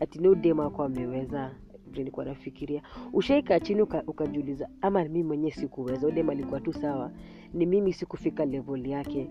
Ati 0.00 0.18
no 0.18 0.36
ameweza 0.84 1.54
nilikuwa 1.92 2.24
nafikiria. 2.24 2.82
Ushaika 3.12 3.60
chini 3.60 3.82
uka, 3.82 4.02
ukajiuliza 4.06 4.68
ama 4.80 5.04
mimi 5.04 5.22
mwenyewe 5.22 5.50
sikuweza 5.50 6.06
udem 6.06 6.30
alikuwa 6.30 6.60
tu 6.60 6.72
sawa? 6.72 7.10
Ni 7.54 7.66
mimi 7.66 7.92
sikufika 7.92 8.44
level 8.44 8.86
yake. 8.88 9.30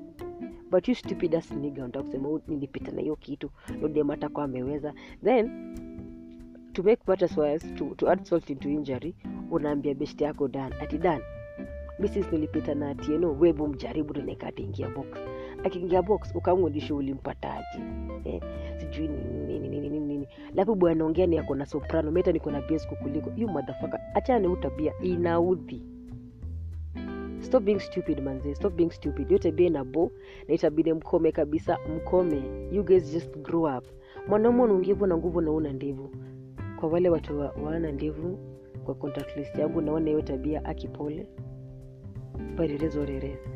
But 0.72 0.88
you 0.88 0.96
stupid 0.96 1.36
ass 1.36 1.52
nigga 1.52 1.84
unataka 1.84 2.06
kusema 2.06 2.30
"Oh, 2.30 2.42
nilipita 2.48 2.92
na 2.92 3.02
hiyo 3.02 3.16
kitu 3.16 3.50
udem 3.84 4.10
atakuwa 4.10 4.46
ameweza. 4.46 4.94
Then 5.24 5.50
to 6.74 6.84
make 6.84 7.02
matters 7.08 7.38
worse 7.38 7.68
to, 7.76 7.86
to 7.96 8.10
add 8.10 8.24
salt 8.24 8.50
into 8.50 8.70
injury 8.70 9.16
unaambia 9.52 9.94
best 9.94 10.22
yako 10.22 10.48
dan 10.48 10.74
ati 10.82 10.98
dan 10.98 11.22
mrs 12.00 12.32
nilipita 12.32 12.76
na 12.76 12.90
atieno 12.90 13.32
webu 13.40 13.68
mjaribu 13.68 14.14
tunaeka 14.14 14.48
ataingia 14.48 14.90
box 14.90 15.06
akiingia 15.64 16.02
box 16.02 16.36
ukamwonyesha 16.36 16.96
ulimpataje 16.96 17.80
eh, 18.26 18.42
sijui 18.78 19.08
nini 19.08 19.60
nini 19.60 19.80
nini 19.80 20.00
nini 20.00 20.28
labda 20.56 20.74
bwana 20.76 20.92
anaongea 20.96 21.28
ni 21.28 21.38
ako 21.38 21.56
na 21.56 21.66
soprano 21.66 22.12
meta 22.12 22.32
niko 22.32 22.52
na 22.52 22.62
bass 22.62 22.88
kukuliko. 22.88 23.32
You 23.38 23.48
motherfucker 23.48 24.00
achana 24.14 24.40
na 24.40 24.50
utabia 24.50 24.94
inaudhi 25.02 25.84
stop 27.40 27.64
being 27.64 27.80
stupid 27.80 28.20
manze 28.24 28.56
stop 28.56 28.74
being 28.76 28.90
stupid. 28.92 29.28
Hiyo 29.28 29.40
tabia 29.40 29.68
ina 29.68 29.84
bo 29.84 30.12
na 30.48 30.54
itabidi 30.54 30.94
mkome 30.94 31.32
kabisa 31.32 31.78
mkome. 31.96 32.42
You 32.72 32.84
guys 32.84 33.14
just 33.14 33.38
grow 33.38 33.78
up. 33.78 33.86
Mwanaume 34.28 34.62
unaungivu 34.64 35.08
na 35.08 35.18
nguvu 35.18 35.42
na 35.42 35.52
una 35.52 35.74
ndevu. 35.74 36.10
Kwa 36.80 36.90
wale 36.90 37.10
watu 37.10 37.40
wa- 37.40 37.56
wana 37.66 37.92
ndevu 37.92 38.38
kwa 38.86 38.96
contact 38.96 39.38
list 39.38 39.58
yangu 39.58 39.82
naona 39.82 40.06
hiyo 40.08 40.22
tabia 40.22 40.66
akipole. 40.66 41.28
Barirezorereza 42.58 43.50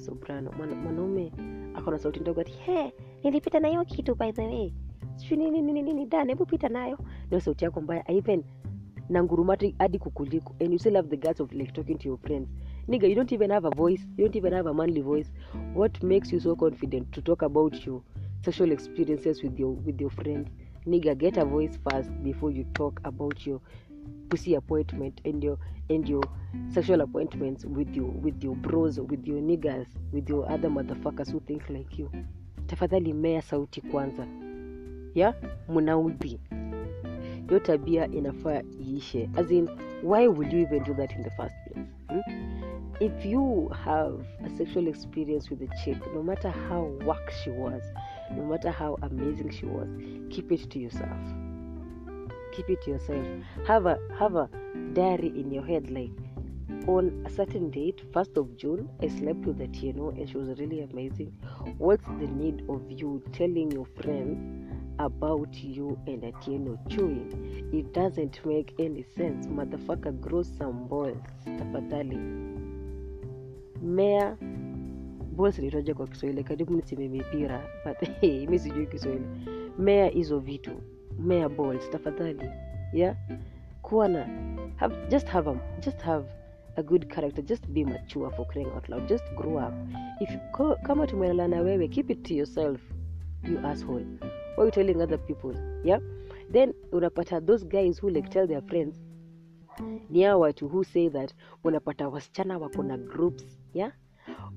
soprano. 0.00 0.52
Mwanaume 0.52 1.32
akona 1.74 1.98
sauti 1.98 2.20
ndogo 2.20 2.40
ati 2.40 2.52
he 2.52 2.92
nilipita 3.24 3.60
na 3.60 3.84
kitu 3.84 4.14
by 4.14 4.32
the 4.32 4.46
way. 4.46 4.72
Nini 5.30 6.06
dan 6.06 6.28
hebu 6.28 6.46
pita 6.46 6.68
nayo. 6.68 6.98
Ndio 7.26 7.40
sauti 7.40 7.64
yako 7.64 7.80
mbaya 7.80 8.10
even 8.10 8.44
na 9.08 9.22
ngurumati 9.22 9.74
hadi 9.78 9.98
kukuliko. 9.98 10.54
And 10.60 10.72
you 10.72 10.78
still 10.78 10.94
have 10.94 11.08
the 11.08 11.16
guts 11.16 11.40
of 11.40 11.52
like 11.52 11.72
talking 11.72 11.98
to 11.98 12.08
your 12.08 12.18
friends. 12.18 12.48
Nigga 12.88 13.08
you 13.08 13.14
don't 13.14 13.32
even 13.32 13.50
have 13.50 13.66
a 13.66 13.70
voice. 13.70 14.06
You 14.16 14.24
don't 14.24 14.36
even 14.36 14.52
have 14.52 14.66
a 14.66 14.74
manly 14.74 15.02
voice. 15.02 15.30
What 15.74 16.02
makes 16.02 16.32
you 16.32 16.40
so 16.40 16.56
confident 16.56 17.12
to 17.12 17.22
talk 17.22 17.42
about 17.42 17.86
your 17.86 18.02
sexual 18.44 18.72
experiences 18.72 19.42
with 19.42 19.58
your 19.58 19.72
with 19.72 20.00
your 20.00 20.10
friends? 20.10 20.48
Nigga 20.86 21.14
get 21.18 21.36
a 21.36 21.44
voice 21.44 21.78
first 21.90 22.10
before 22.22 22.50
you 22.50 22.64
talk 22.74 23.00
about 23.04 23.46
your 23.46 23.60
pussy 24.28 24.54
appointment 24.54 25.20
and 25.24 25.44
your 25.44 25.58
and 25.90 26.08
your 26.08 26.24
sexual 26.74 27.00
appointments 27.00 27.64
with 27.64 27.96
your 27.96 28.10
with 28.10 28.44
your 28.44 28.54
bros 28.56 29.00
with 29.00 29.26
your 29.26 29.40
niggers 29.40 29.86
with 30.12 30.28
your 30.28 30.50
other 30.50 30.68
motherfuckers 30.68 31.30
who 31.30 31.40
think 31.40 31.68
like 31.70 31.98
you. 31.98 32.10
Tafadhali 32.66 33.12
mea 33.12 33.42
sauti 33.42 33.80
kwanza. 33.80 34.26
Ya? 35.14 35.34
Munaudhi 35.68 36.40
hiyo 37.48 37.60
tabia 37.60 38.06
inafaa 38.06 38.62
iishe. 38.80 39.30
As 39.36 39.50
in 39.50 39.68
why 40.02 40.28
would 40.28 40.52
you 40.52 40.60
even 40.60 40.84
do 40.84 40.94
that 40.94 41.12
in 41.12 41.22
the 41.22 41.30
first 41.30 41.54
place? 41.64 41.86
Hmm? 42.08 42.48
if 43.00 43.24
you 43.24 43.70
have 43.84 44.24
a 44.44 44.56
sexual 44.56 44.88
experience 44.88 45.50
with 45.50 45.62
a 45.62 45.68
chick 45.84 45.98
no 46.14 46.22
matter 46.22 46.50
how 46.50 46.82
work 47.04 47.30
she 47.44 47.50
was 47.50 47.82
no 48.34 48.42
matter 48.42 48.70
how 48.70 48.98
amazing 49.02 49.50
she 49.50 49.66
was 49.66 49.88
keep 50.30 50.50
it 50.50 50.68
to 50.68 50.80
yourself 50.80 51.16
keep 52.52 52.68
it 52.70 52.86
yourself. 52.86 53.26
Have 53.66 53.86
a 53.86 53.98
have 54.18 54.36
a 54.36 54.48
diary 54.92 55.28
in 55.28 55.50
your 55.52 55.64
head 55.64 55.90
like 55.90 56.10
on 56.86 57.22
a 57.26 57.30
certain 57.30 57.70
date 57.70 58.00
first 58.14 58.36
of 58.38 58.56
june 58.56 58.88
i 59.02 59.08
slept 59.08 59.44
with 59.44 59.60
a 59.60 59.66
tno 59.68 60.08
and 60.10 60.28
she 60.28 60.36
was 60.38 60.48
really 60.58 60.80
amazing. 60.82 61.32
What's 61.78 62.04
the 62.20 62.26
need 62.26 62.64
of 62.68 62.82
you 62.90 63.22
telling 63.32 63.70
your 63.72 63.86
friends 63.86 64.38
about 64.98 65.54
you 65.54 65.98
and 66.06 66.22
atieno 66.22 66.78
chewing? 66.88 67.68
It 67.72 67.92
doesn't 67.92 68.44
make 68.46 68.74
any 68.78 69.02
sense. 69.16 69.46
Motherfucker 69.46 70.18
grow 70.20 70.42
some 70.42 70.88
balls 70.88 71.16
tafadhali. 71.44 72.18
Mea 73.82 74.36
balls 75.36 75.58
nitoja 75.58 75.94
kwa 75.94 76.06
kiswahili 76.06 76.44
karibu 76.44 76.72
niseme 76.74 77.08
mipira 77.08 77.62
but 77.84 78.08
hey, 78.20 78.46
mi 78.46 78.58
sijui 78.58 78.86
kiswahili. 78.86 79.24
Mea 79.78 80.06
hizo 80.08 80.38
vitu 80.38 80.70
mea 81.18 81.48
balls 81.48 81.90
tafadhali. 81.90 82.50
Yeah? 82.92 83.16
Kuwa 83.82 84.08
na 84.08 84.26
have, 84.76 84.94
just 85.08 85.28
have 85.28 85.50
a, 85.50 85.60
just 85.80 86.00
have 86.00 86.24
a 86.76 86.82
good 86.82 87.10
character 87.10 87.42
just 87.42 87.66
be 87.72 87.84
mature 87.84 88.30
for 88.30 88.46
crying 88.46 88.70
out 88.76 88.88
loud 88.88 89.08
just 89.08 89.24
grow 89.36 89.58
up. 89.58 89.74
If 90.20 90.30
kama 90.82 91.06
tumelala 91.06 91.48
na 91.48 91.60
wewe 91.60 91.88
keep 91.88 92.10
it 92.10 92.22
to 92.24 92.34
yourself 92.34 92.80
you 93.44 93.58
asshole. 93.58 94.04
What 94.56 94.64
you 94.64 94.70
telling 94.70 95.00
other 95.00 95.18
people? 95.18 95.54
Yeah? 95.84 95.98
Then 96.50 96.74
unapata 96.92 97.44
those 97.44 97.64
guys 97.64 97.98
who 97.98 98.10
like 98.10 98.30
tell 98.30 98.46
their 98.46 98.62
friends 98.62 99.00
ni 100.10 100.22
hao 100.22 100.40
watu 100.40 100.68
who 100.68 100.84
say 100.84 101.08
that 101.08 101.34
unapata 101.64 102.08
wasichana 102.08 102.58
wako 102.58 102.82
na 102.82 102.96
groups 102.96 103.58
yeah? 103.74 103.92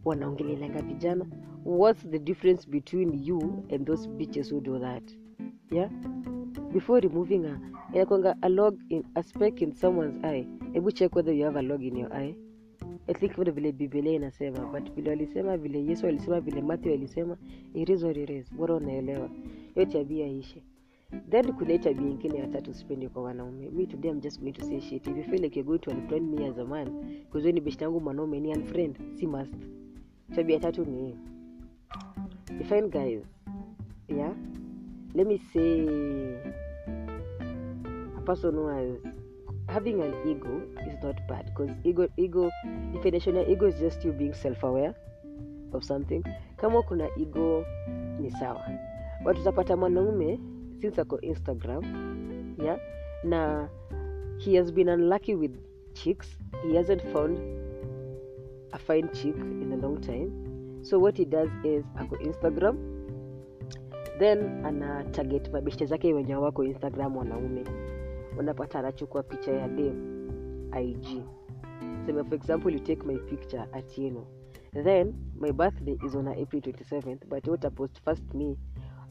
Wanaongelelanga 0.06 0.82
vijana. 0.82 1.26
What's 1.66 2.10
the 2.10 2.20
difference 2.20 2.70
between 2.70 3.24
you 3.24 3.66
and 3.72 3.86
those 3.88 4.08
bitches 4.08 4.52
who 4.52 4.62
do 4.62 4.80
that? 4.80 5.04
Yeah 5.72 5.90
before 6.74 7.00
removing 7.02 7.44
her 7.44 7.60
inakwanga 7.94 8.36
a 8.42 8.50
log 8.50 8.80
in 8.90 9.04
a 9.16 9.24
speck 9.24 9.62
in 9.62 9.72
someone's 9.74 10.24
eye. 10.26 10.48
Hebu 10.74 10.92
check 10.92 11.16
whether 11.16 11.34
you 11.34 11.46
have 11.46 11.60
a 11.60 11.62
log 11.62 11.84
in 11.84 11.98
your 11.98 12.14
eye. 12.14 12.36
Think 13.20 13.36
vile 13.36 13.72
biblia 13.72 14.14
inasema 14.14 14.66
but 14.66 14.96
vile 14.96 15.10
walisema 15.10 15.58
vile 15.58 15.86
yesu 15.86 16.08
alisema 16.08 16.40
vile 16.42 16.62
matthew 16.62 16.94
alisema 16.94 17.38
it 17.74 17.90
is 17.90 18.54
bora 18.54 18.76
unaelewa. 18.76 19.30
Hiyo 19.74 19.86
tabia 19.86 20.28
ishe 20.28 20.64
then 21.30 21.54
kuna 21.54 21.78
tabia 21.78 22.08
ingine 22.10 22.38
ya 22.40 22.48
tatu 22.48 22.74
sipendi 22.74 23.10
kwa 23.10 23.24
wanaume. 23.24 23.70
Mi 23.70 23.88
today 23.88 24.12
i'm 24.12 24.20
just 24.20 24.40
going 24.42 24.52
to 24.52 24.66
say 24.66 24.80
shit. 24.80 25.08
If 25.08 25.18
you 25.18 25.24
feel 25.24 25.42
like 25.42 25.60
you're 25.60 25.68
going 25.68 25.80
to 25.80 25.92
unfriend 25.92 26.40
me 26.40 26.48
as 26.48 26.58
a 26.58 26.66
man 26.66 26.90
because 27.26 27.52
ni 27.52 27.62
yangu 27.82 28.02
mwanaume 28.02 28.40
ni 28.40 28.50
unfriend 28.56 28.96
si 29.14 29.28
must. 29.28 29.54
Tabia 30.36 30.60
tatu 30.60 30.86
ni 30.86 30.98
hii. 31.02 31.16
You 32.60 32.66
find 32.66 32.92
guys. 32.92 33.22
Yeah 34.08 34.36
let 35.14 35.28
me 35.28 35.42
say 35.54 35.88
a 38.18 38.22
person 38.22 38.54
who 38.54 38.68
has 38.68 39.14
having 39.68 40.02
an 40.02 40.14
ego 40.28 40.64
is 40.88 40.96
not 41.04 41.16
bad 41.28 41.46
because 41.52 41.72
ego 41.84 42.08
ego 42.18 42.52
definition 42.94 43.36
ya 43.36 43.44
ego 43.48 43.68
is 43.68 43.80
just 43.80 44.04
you 44.04 44.12
being 44.12 44.34
self-aware 44.34 44.96
of 45.74 45.84
something. 45.84 46.24
Kama 46.58 46.84
kuna 46.84 47.08
ego 47.20 47.64
ni 48.20 48.32
sawa. 48.32 48.64
But 49.24 49.40
utapata 49.40 49.78
mwanaume 49.78 50.40
since 50.82 51.00
ako 51.02 51.20
instagram 51.22 51.84
yeah 52.58 52.78
na 53.24 53.68
he 54.40 54.56
has 54.56 54.72
been 54.72 54.90
unlucky 54.90 55.36
with 55.36 55.54
chicks 55.94 56.28
he 56.64 56.76
hasn't 56.76 57.02
found 57.14 57.38
a 58.74 58.80
fine 58.80 59.08
chick 59.14 59.36
in 59.36 59.72
a 59.72 59.78
long 59.78 60.02
time. 60.02 60.32
So 60.84 61.00
what 61.00 61.18
he 61.18 61.26
does 61.26 61.50
is 61.64 61.86
ako 61.96 62.16
instagram 62.20 62.91
then 64.22 64.66
ana 64.66 65.04
target 65.12 65.52
mabeshte 65.54 65.86
zake 65.86 66.14
wenye 66.14 66.36
wako 66.36 66.64
instagram 66.64 67.18
wanaume. 67.18 67.64
Unapata 68.40 68.80
anachukua 68.80 69.24
picha 69.24 69.52
ya 69.52 69.68
dem 69.68 69.96
ig 70.84 71.06
sema 72.06 72.24
for 72.24 72.36
example 72.36 72.74
you 72.74 72.80
take 72.80 73.04
my 73.06 73.18
picture 73.18 73.64
atieno 73.72 74.28
then 74.84 75.14
my 75.40 75.52
birthday 75.52 75.98
is 76.06 76.16
on 76.16 76.28
april 76.28 76.62
27th 76.62 77.26
but 77.30 77.48
utapost 77.48 78.02
first 78.04 78.34
me 78.34 78.58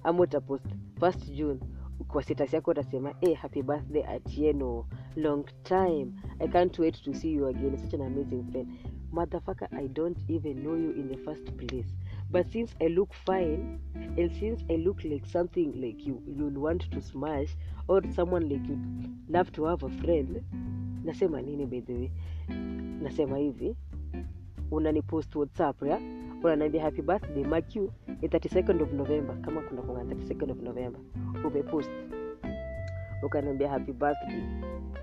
ama 0.05 0.21
utapost 0.23 0.65
first 1.01 1.31
june 1.33 1.61
kwa 2.09 2.23
status 2.23 2.53
yako 2.55 2.71
utasema 2.71 3.15
hey, 3.21 3.35
happy 3.35 3.63
birthday 3.63 4.05
atieno 4.05 4.87
long 5.17 5.45
time. 5.63 6.13
I 6.39 6.49
can't 6.49 6.79
wait 6.79 7.03
to 7.03 7.15
see 7.15 7.33
you 7.33 7.47
again. 7.47 7.77
Such 7.79 7.95
an 7.95 8.01
amazing 8.03 8.45
friend. 8.51 8.69
Motherfucker 9.13 9.69
i 9.73 9.89
don't 9.89 10.19
even 10.29 10.61
know 10.63 10.77
you 10.77 10.93
in 10.93 11.09
the 11.09 11.17
first 11.17 11.53
place 11.53 11.89
but 12.33 12.47
since 12.53 12.75
i 12.81 12.89
look 12.89 13.13
fine 13.13 13.79
and 14.19 14.33
since 14.33 14.65
i 14.71 14.77
look 14.77 15.05
like 15.05 15.27
something 15.27 15.73
like 15.81 16.07
you 16.07 16.23
you'll 16.37 16.61
want 16.63 16.91
to 16.91 17.01
smash 17.01 17.57
or 17.89 18.03
someone 18.15 18.49
like 18.49 18.69
you'd 18.69 19.11
love 19.29 19.51
to 19.53 19.65
have 19.65 19.83
a 19.87 19.89
friend. 19.89 20.43
Nasema 21.05 21.43
nini 21.43 21.67
by 21.67 21.81
the 21.81 21.93
way? 21.93 22.11
Nasema 23.03 23.39
hivi 23.39 23.77
unanipost 24.71 25.37
whatsapp 25.37 25.83
ya? 25.83 25.99
Unaniambia 26.43 26.83
happy 26.83 27.03
birthday 27.03 27.45
mark 27.45 27.77
you 27.77 27.93
ni 28.23 28.29
32nd 28.29 28.83
of 28.83 28.93
november. 28.93 29.41
Kama 29.41 29.61
kuna 29.63 29.83
konga 29.83 30.03
32nd 30.03 30.51
of 30.51 30.63
november 30.63 31.01
umepost. 31.47 31.91
Ukaniambia 33.23 33.69
happy 33.69 33.93
birthday 33.93 34.43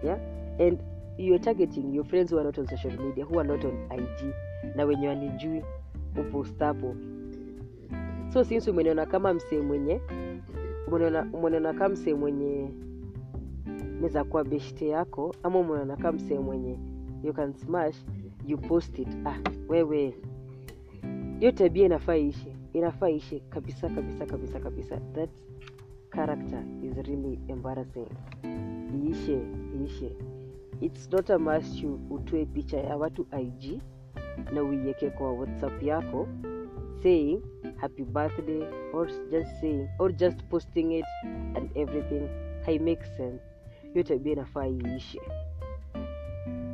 yeah 0.03 0.19
and 0.59 0.79
you're 1.17 1.43
targeting 1.43 1.95
your 1.95 2.05
friends 2.05 2.31
who 2.31 2.39
are 2.39 2.45
not 2.45 2.57
on 2.57 2.67
social 2.67 2.91
media 2.91 3.25
who 3.25 3.39
are 3.39 3.47
not 3.47 3.65
on 3.65 3.77
ig 3.91 4.33
na 4.75 4.85
wenye 4.85 5.07
wanijui 5.07 5.63
upost 6.21 6.59
hapo 6.59 6.95
so 8.33 8.43
since 8.43 8.71
umeniona 8.71 9.05
kama 9.05 9.33
msee 9.33 9.61
mwenye 9.61 10.01
umeniona 11.33 11.73
kama 11.73 11.89
msee 11.89 12.13
mwenye 12.13 12.69
naweza 13.95 14.23
kuwa 14.23 14.43
beshte 14.43 14.87
yako 14.87 15.35
ama 15.43 15.59
umeniona 15.59 15.95
kama 15.95 16.11
msee 16.11 16.39
mwenye 16.39 16.79
you 17.23 17.33
can 17.33 17.53
smash 17.53 17.95
you 18.45 18.57
post 18.57 18.99
it. 18.99 19.07
Ah 19.25 19.37
wewe. 19.69 20.13
Hiyo 21.39 21.51
tabia 21.51 21.85
inafaa 21.85 22.15
ishe 22.15 22.55
inafaa 22.73 23.09
ishe 23.09 23.39
kabisa 23.39 23.89
kabisa 23.89 24.25
kabisa 24.25 24.59
kabisa. 24.59 24.97
That 25.13 25.29
character 26.09 26.63
is 26.83 26.95
really 27.07 27.39
embarrassing. 27.47 28.07
Iishe 29.05 29.39
iishe. 29.81 30.11
Its 30.81 31.11
not 31.11 31.29
a 31.29 31.39
must 31.39 31.83
utoe 32.09 32.45
picha 32.45 32.77
ya 32.77 32.97
watu 32.97 33.27
ig 33.41 33.81
na 34.53 34.63
uiweke 34.63 35.09
kwa 35.09 35.31
whatsapp 35.33 35.83
yako 35.83 36.27
saying 37.03 37.41
happy 37.77 38.03
birthday 38.03 38.67
or 38.93 39.07
just 39.31 39.59
saying 39.61 39.87
or 39.99 40.11
just 40.15 40.43
posting 40.49 40.91
it 40.91 41.05
and 41.55 41.69
everything. 41.77 42.29
Haimake 42.65 43.05
sense. 43.17 43.41
Hiyo 43.93 44.03
tabia 44.03 44.33
inafaa 44.33 44.67
iishe. 44.67 45.21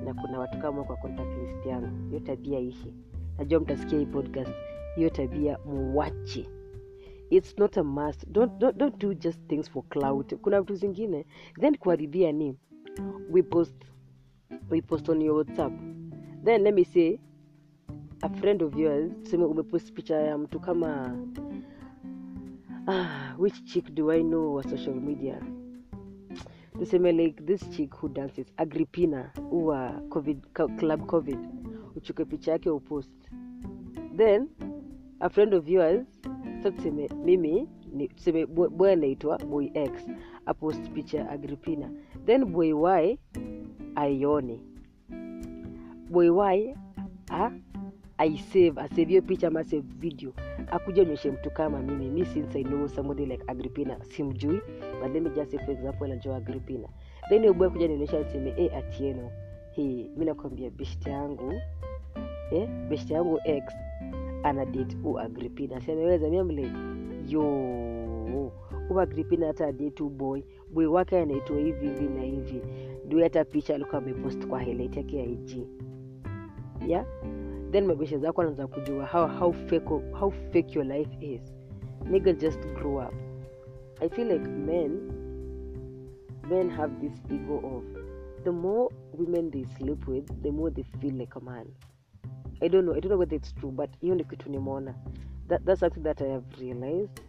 Na 0.05 0.13
kuna 0.13 0.39
watu 0.39 0.59
kama 0.59 0.83
kwa 0.83 0.95
contact 0.95 1.37
list 1.37 1.65
yangu. 1.65 2.07
Hiyo 2.09 2.19
tabia 2.19 2.59
ishe 2.59 2.93
najua 3.37 3.59
mtasikia 3.59 3.99
hii 3.99 4.05
podcast. 4.05 4.51
Hiyo 4.95 5.09
tabia 5.09 5.57
muwache. 5.65 6.49
It's 7.29 7.57
not 7.57 7.77
a 7.77 7.83
must. 7.83 8.27
Don't, 8.29 8.57
don't, 8.59 8.77
don't 8.77 8.97
do 9.01 9.13
just 9.13 9.47
things 9.47 9.69
for 9.71 9.83
cloud 9.89 10.35
kuna 10.35 10.61
vitu 10.61 10.75
zingine. 10.75 11.25
Then 11.59 11.77
kuharibia 11.77 12.31
ni 12.31 12.55
we 13.31 13.41
post 13.43 13.75
we 14.69 14.81
post 14.81 15.09
on 15.09 15.21
your 15.21 15.35
whatsapp. 15.35 15.73
Then 16.43 16.61
let 16.63 16.75
me 16.75 16.83
say 16.85 17.19
a 18.23 18.29
friend 18.39 18.61
of 18.61 18.77
yours 18.77 19.11
tuseme 19.23 19.45
umepost 19.45 19.93
picha 19.93 20.15
ya 20.15 20.37
mtu 20.37 20.59
kama 20.59 21.17
ah, 22.87 23.35
which 23.37 23.63
chick 23.63 23.93
do 23.93 24.11
i 24.11 24.23
know 24.23 24.55
wa 24.55 24.63
social 24.63 24.95
media? 24.95 25.41
Tuseme 26.79 27.11
like 27.11 27.43
this 27.45 27.69
chick 27.69 27.93
who 27.93 28.09
dances 28.09 28.53
agripina 28.57 29.31
uwa 29.51 30.01
covid 30.09 30.37
club 30.77 31.05
covid 31.05 31.39
uchuke 31.95 32.25
picha 32.25 32.51
yake 32.51 32.69
upost. 32.69 33.11
Then 34.17 34.47
a 35.19 35.29
friend 35.29 35.53
of 35.53 35.69
yours 35.69 36.07
sa 36.63 36.71
tuseme 36.71 37.09
mimi 37.25 37.67
tuseme 38.15 38.45
boy 38.45 38.91
anaitwa 38.91 39.37
boy 39.37 39.71
x 39.73 40.07
apost 40.45 40.89
picha 40.89 41.17
ya 41.17 41.29
agripina 41.29 41.91
then 42.25 42.45
boy 42.45 42.73
y 42.73 43.17
aione. 43.95 44.59
Boy 46.09 46.29
y 46.29 46.75
aisave 48.17 48.81
asave 48.81 49.21
picha 49.21 49.47
ama 49.47 49.63
save 49.63 49.83
video. 49.99 50.33
Akuja 50.71 51.01
onyeshe 51.01 51.31
mtu 51.31 51.51
kama 51.51 51.81
mimi. 51.81 52.09
Mi 52.09 52.25
since 52.25 52.59
i 52.59 52.63
know 52.63 52.87
somebody 52.87 53.25
like 53.25 53.43
agripina 53.47 53.97
simjui. 54.05 54.61
But 55.01 55.13
let 55.13 55.23
me 55.23 55.29
just 55.29 55.51
say 55.51 55.57
for 55.59 55.71
example 55.71 56.07
najua 56.07 56.35
agripina 56.35 56.87
then 57.29 57.49
ubwa 57.49 57.69
kuja 57.69 57.87
nionyesha 57.87 58.19
niseme 58.19 58.53
e 58.57 58.69
atieno. 58.69 59.31
Hey, 59.71 60.09
mi 60.17 60.25
nakwambia 60.25 60.69
beshte 60.69 61.09
yangu 61.09 61.53
eh, 62.51 62.69
beshte 62.89 63.13
yangu 63.13 63.39
x 63.45 63.73
ana 64.43 64.65
date 64.65 64.97
u 65.03 65.19
agripina 65.19 65.81
siameweza 65.81 66.29
miamle 66.29 66.71
yo 67.29 67.41
u 68.89 68.99
agripina 68.99 69.47
hata 69.47 69.71
date 69.71 70.03
u 70.03 70.09
boy. 70.09 70.41
Boy 70.73 70.85
wake 70.85 71.17
anaitwa 71.19 71.57
hivi 71.57 71.87
hivi 71.87 72.05
na 72.09 72.21
hivi. 72.21 72.61
Ndio 73.05 73.23
hata 73.23 73.45
picha 73.45 73.75
alikuwa 73.75 73.97
amepost 74.01 74.47
kwa 74.47 74.59
highlight 74.59 74.97
yake 74.97 75.17
ya 75.17 75.25
ig 75.25 75.57
yeah 76.87 77.05
then 77.73 77.85
mabeshe 77.87 78.17
zako 78.17 78.41
anaanza 78.41 78.67
kujua 78.67 79.05
how, 79.05 79.27
how, 79.27 79.53
fake, 79.53 79.89
how 80.19 80.31
fake 80.31 80.75
your 80.75 80.85
life 80.85 81.09
is. 81.21 81.41
Nigga 82.05 82.33
just 82.33 82.59
grow 82.59 82.97
up. 82.97 83.13
I 84.01 84.09
feel 84.09 84.27
like 84.27 84.49
men 84.49 85.11
men 86.49 86.69
have 86.69 86.91
this 87.01 87.13
ego 87.31 87.57
of 87.77 87.83
the 88.43 88.51
more 88.51 88.89
women 89.13 89.49
they 89.51 89.65
sleep 89.77 90.07
with 90.07 90.41
the 90.43 90.51
more 90.51 90.69
they 90.71 90.83
feel 91.01 91.13
like 91.15 91.35
a 91.35 91.39
man. 91.39 91.65
I 92.61 92.67
don't 92.67 92.85
know 92.85 92.93
i 92.95 92.99
don't 92.99 93.11
know 93.11 93.17
whether 93.17 93.35
it's 93.35 93.53
true 93.53 93.71
but 93.71 93.89
hiyo 94.01 94.15
ni 94.15 94.23
kitu 94.23 94.49
nimeona. 94.49 94.95
That, 95.47 95.65
that's 95.65 95.79
something 95.79 96.03
that 96.03 96.21
i 96.21 96.29
have 96.31 96.45
realized. 96.59 97.21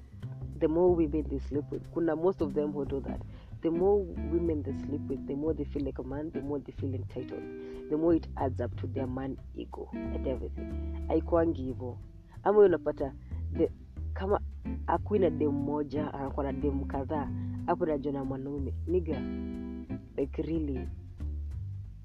The 0.59 0.68
more 0.68 0.94
women 0.96 1.24
they 1.28 1.38
sleep 1.40 1.64
with 1.72 1.83
kuna 1.94 2.16
most 2.16 2.42
of 2.42 2.52
them 2.54 2.72
who 2.72 2.85
do 2.85 3.00
that 3.00 3.20
the 3.64 3.70
more 3.70 4.05
women 4.31 4.62
they 4.62 4.72
sleep 4.72 5.00
with 5.09 5.27
the 5.27 5.35
more 5.35 5.55
they 5.55 5.64
feel 5.64 5.83
like 5.85 5.98
a 5.98 6.03
man 6.03 6.31
the 6.35 6.40
more 6.42 6.59
they 6.61 6.72
feel 6.72 6.94
entitled. 6.94 7.42
The 7.90 7.96
more 7.96 8.14
it 8.14 8.27
adds 8.37 8.61
up 8.61 8.77
to 8.81 8.87
their 8.87 9.07
man 9.07 9.38
ego 9.57 9.88
and 9.94 10.27
everything. 10.27 10.70
Aikwangi 11.09 11.62
hivo 11.62 11.98
ama 12.42 12.59
unapata 12.59 13.12
the, 13.57 13.70
kama 14.12 14.40
akui 14.87 15.18
na 15.18 15.31
demu 15.31 15.53
moja 15.62 16.14
anakuwa 16.14 16.46
na 16.46 16.53
demu 16.53 16.85
kadhaa 16.87 17.29
hapo 17.66 17.87
najua 17.87 18.12
na 18.12 18.24
mwanaume 18.24 18.74
niga 18.87 19.20
like 20.16 20.42
really 20.42 20.88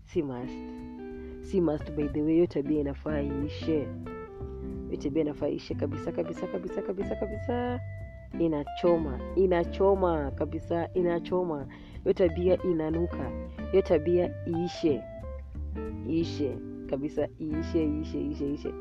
si 0.06 0.22
must. 0.24 0.54
Si 1.41 1.62
must 1.62 1.91
by 1.91 2.08
the 2.08 2.22
way 2.22 2.34
hiyo 2.34 2.48
tabia 2.48 2.80
inafaa 2.82 3.22
iishe. 3.22 3.88
Hiyo 4.89 4.98
tabia 5.02 5.22
inafaa 5.22 5.48
iishe 5.48 5.76
kabisa 5.76 6.12
kabisa 6.12 6.48
kabisa 6.48 6.82
kabisa 6.82 7.15
kabisa 7.15 7.80
inachoma 8.39 9.20
inachoma 9.36 10.32
kabisa 10.32 10.89
inachoma. 10.94 11.68
Hiyo 12.04 12.13
tabia 12.13 12.63
inanuka 12.63 13.32
hiyo 13.72 13.82
tabia 13.84 14.32
iishe 14.48 15.02
iishe 16.10 16.58
kabisa 16.89 17.28
iishe 17.42 17.84
iishe 17.86 18.22
iishe 18.22 18.50
iishe. 18.50 18.74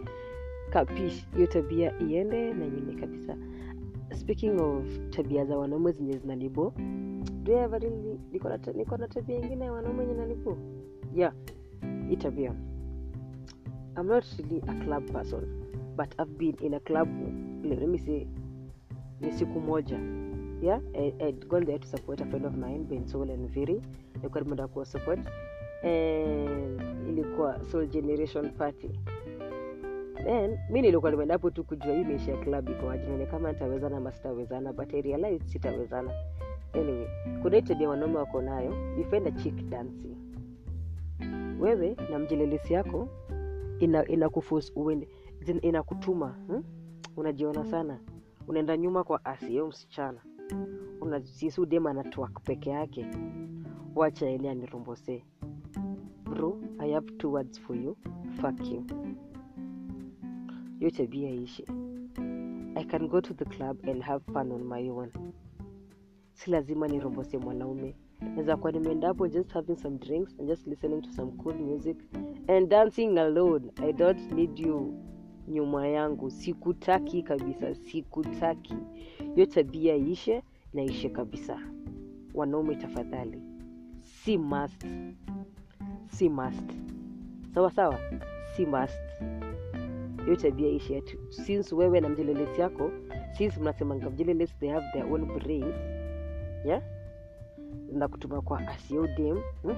Kapish 0.71 1.27
hiyo 1.35 1.47
tabia 1.47 1.99
iende 1.99 2.55
na 2.55 2.65
iende 2.67 2.95
kabisa. 3.01 3.37
Speaking 4.15 4.61
of 4.61 4.85
tabia 5.11 5.45
za 5.45 5.59
wanaume 5.59 5.93
zenye 5.93 6.19
zinanibo 6.19 6.75
really 7.45 8.19
niko 8.33 8.97
na 8.99 9.09
tabia 9.09 9.37
ingine 9.37 9.65
ya 9.65 9.73
wanaume 9.73 10.03
enye 10.05 10.15
nanibo 10.15 10.59
yeah 11.15 11.33
hii 12.09 12.17
tabia. 12.17 12.55
I'm 13.97 14.07
not 14.07 14.25
really 14.39 14.63
a 14.67 14.75
club 14.85 15.11
person 15.13 15.45
but 15.97 16.15
i've 16.21 16.39
been 16.39 16.57
in 16.61 16.75
a 16.75 16.81
club 16.81 17.09
let 17.65 17.89
me 17.89 17.99
say 17.99 18.27
ni 19.21 19.33
siku 19.33 19.61
moja. 19.61 19.99
Yeah 20.63 20.81
I, 20.95 21.15
gone 21.33 21.67
there 21.67 21.79
to 21.79 21.87
support 21.89 22.21
a 22.21 22.25
friend 22.27 22.47
of 22.47 22.55
mine 22.57 22.85
bensol 22.85 23.31
and 23.31 23.49
viri. 23.51 23.83
Nilikuwa 24.17 24.41
nimeenda 24.43 24.69
kuwa 24.69 24.85
support 24.85 25.21
and 25.83 26.81
ilikuwa 27.09 27.65
soul 27.65 27.87
generation 27.87 28.51
party. 28.51 28.91
Then 30.25 30.59
mi 30.71 30.83
nilikuwa 30.83 31.11
nimeenda 31.11 31.35
hapo 31.35 31.51
tu 31.51 31.65
kujua 31.65 31.95
hii 31.95 32.05
maisha 32.05 32.33
ya 32.33 32.39
club 32.39 32.69
iko 32.69 32.91
aje. 32.91 33.27
Kama 33.27 33.53
nitawezana 33.53 33.97
ama 33.97 34.13
sitawezana 34.13 34.73
but 34.73 34.95
i 34.95 35.03
realized 35.03 35.47
sitawezana. 35.47 36.11
Anyway 36.73 37.07
kuna 37.43 37.63
tabia 37.63 37.89
wanaume 37.89 38.17
wako 38.19 38.43
nayo 38.43 38.71
you 38.99 39.05
chick 39.31 39.55
dancing. 39.69 40.17
Wewe 41.61 41.97
na 42.11 42.19
mjelelesi 42.19 42.73
yako 42.73 43.09
ina 43.79 44.05
uende 44.77 45.09
zin- 45.45 45.67
inakutuma 45.67 46.35
hmm? 46.47 46.65
unajiona 47.17 47.65
sana 47.65 47.99
unaenda 48.49 48.77
nyuma 48.77 49.05
kwa 49.05 49.25
asio 49.25 49.67
msichana. 49.67 50.21
Unasisu 51.01 51.67
dem 51.67 51.87
anatwak 51.87 52.41
peke 52.43 52.71
yake. 52.71 53.07
Wacha 53.95 54.27
ele 54.31 54.51
anirombose 54.51 55.25
bro 56.25 56.61
i 56.79 56.93
have 56.93 57.07
two 57.17 57.33
words 57.33 57.61
for 57.61 57.77
you. 57.77 57.97
Fuck 58.41 58.71
you. 58.71 58.85
Hiyo 60.79 60.91
tabia 60.91 61.31
ishi 61.31 61.65
i 62.75 62.85
can 62.85 63.09
go 63.09 63.21
to 63.21 63.35
the 63.35 63.45
club 63.45 63.89
and 63.89 64.03
have 64.03 64.25
fun 64.33 64.53
on 64.53 64.65
my 64.65 64.91
own. 64.91 65.11
Si 66.33 66.51
lazima 66.51 66.89
nirombose 66.89 67.39
mwanaume. 67.39 67.97
Naweza 68.21 68.57
kuwa 68.57 68.73
nimeenda 68.73 69.09
hapo 69.09 69.29
just 69.29 69.53
having 69.53 69.77
some 69.77 69.99
drinks 69.99 70.35
and 70.41 70.49
just 70.49 70.67
listening 70.67 71.03
to 71.03 71.11
some 71.13 71.33
cool 71.33 71.55
music 71.55 71.97
and 72.49 72.69
dancing 72.69 73.19
alone. 73.19 73.71
I 73.77 73.93
don't 73.93 74.33
need 74.33 74.59
you 74.59 74.95
nyuma 75.49 75.87
yangu. 75.89 76.31
Sikutaki 76.31 77.23
kabisa 77.23 77.75
sikutaki. 77.75 78.75
Hiyo 79.35 79.47
tabia 79.47 79.97
ishe 79.97 80.43
na 80.75 80.83
ishe 80.83 81.09
kabisa. 81.09 81.61
Wanaume 82.35 82.77
tafadhali. 82.77 83.43
Si 84.03 84.39
must. 84.39 84.87
Si 86.07 86.29
must. 86.29 86.73
Sawa 87.55 87.71
sawa? 87.71 87.99
Si 88.57 88.67
must. 88.67 89.01
Hiyo 90.25 90.37
tabia 90.37 90.69
ishe 90.69 90.95
yetu 90.95 91.19
since 91.31 91.75
wewe 91.75 92.01
na 92.01 92.09
mjelelesi 92.09 92.61
yako 92.61 92.91
since 93.33 93.61
mnasemanga 93.61 94.11
mjelelesi 94.11 94.55
they 94.61 94.71
have 94.71 94.87
their 94.93 95.13
own 95.13 95.27
brains 95.27 95.75
yeah? 96.65 96.83
Na 97.93 98.09
kutuma 98.09 98.41
kwa 98.43 98.69
asiodem 98.69 99.39
hmm? 99.63 99.77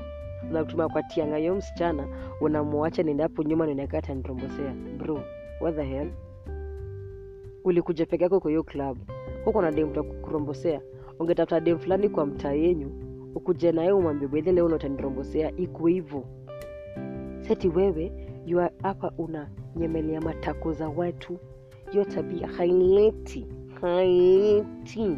na 0.76 0.88
kwa 0.88 1.02
tiangayo 1.02 1.54
msichana. 1.54 2.08
Unamwacha 2.40 3.02
nende 3.02 3.22
hapo 3.22 3.42
nyuma 3.42 3.66
ninakaa 3.66 4.00
taniromosea 4.00 4.74
bro 4.98 5.22
what 5.60 5.76
the 5.76 5.84
hell? 5.84 6.10
Ulikuja 7.64 8.06
peke 8.06 8.24
yako 8.24 8.40
kwa 8.40 8.50
hiyo 8.50 8.62
club. 8.62 8.98
Huko 9.44 9.62
na 9.62 9.70
dem 9.72 9.92
takurombosea 9.92 10.80
ungetafuta 11.18 11.60
dem 11.60 11.78
fulani 11.78 12.08
kwa 12.08 12.26
mtaa 12.26 12.52
yenyu 12.52 12.90
ukuja 13.34 13.72
naye 13.72 13.92
umwambie 13.92 14.28
bedhe 14.28 14.52
leo 14.52 14.66
unatanirombosea 14.66 15.56
iko 15.56 15.86
hivyo. 15.86 16.24
Seti 17.40 17.68
wewe 17.68 18.12
yua 18.46 18.70
hapa 18.82 19.12
una 19.18 19.50
nyemelea 19.76 20.20
matako 20.20 20.72
za 20.72 20.88
watu. 20.88 21.38
Hiyo 21.90 22.04
tabia 22.04 22.48
haileti 22.48 23.46
haileti 23.80 25.16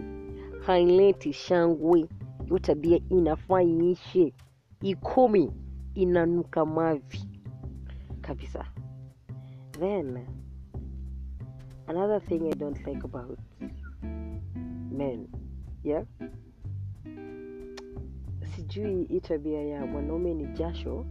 haileti 0.66 1.32
shangwe. 1.32 2.06
Hiyo 2.44 2.58
tabia 2.58 3.00
inafaa 3.10 3.62
iishe 3.62 4.32
ikumi 4.82 5.50
inanuka 5.94 6.66
mavi. 6.66 7.28
Kabisa 8.20 8.64
then 9.78 10.26
another 11.88 12.20
thing 12.20 12.46
i 12.46 12.54
don't 12.54 12.86
like 12.86 13.04
about 13.04 13.38
men 14.90 15.28
yeah? 15.84 16.04
Sijui 18.56 19.04
hii 19.04 19.20
tabia 19.20 19.62
ya 19.62 19.86
mwanaume 19.86 20.34
ni 20.34 20.46
jasho 20.46 21.06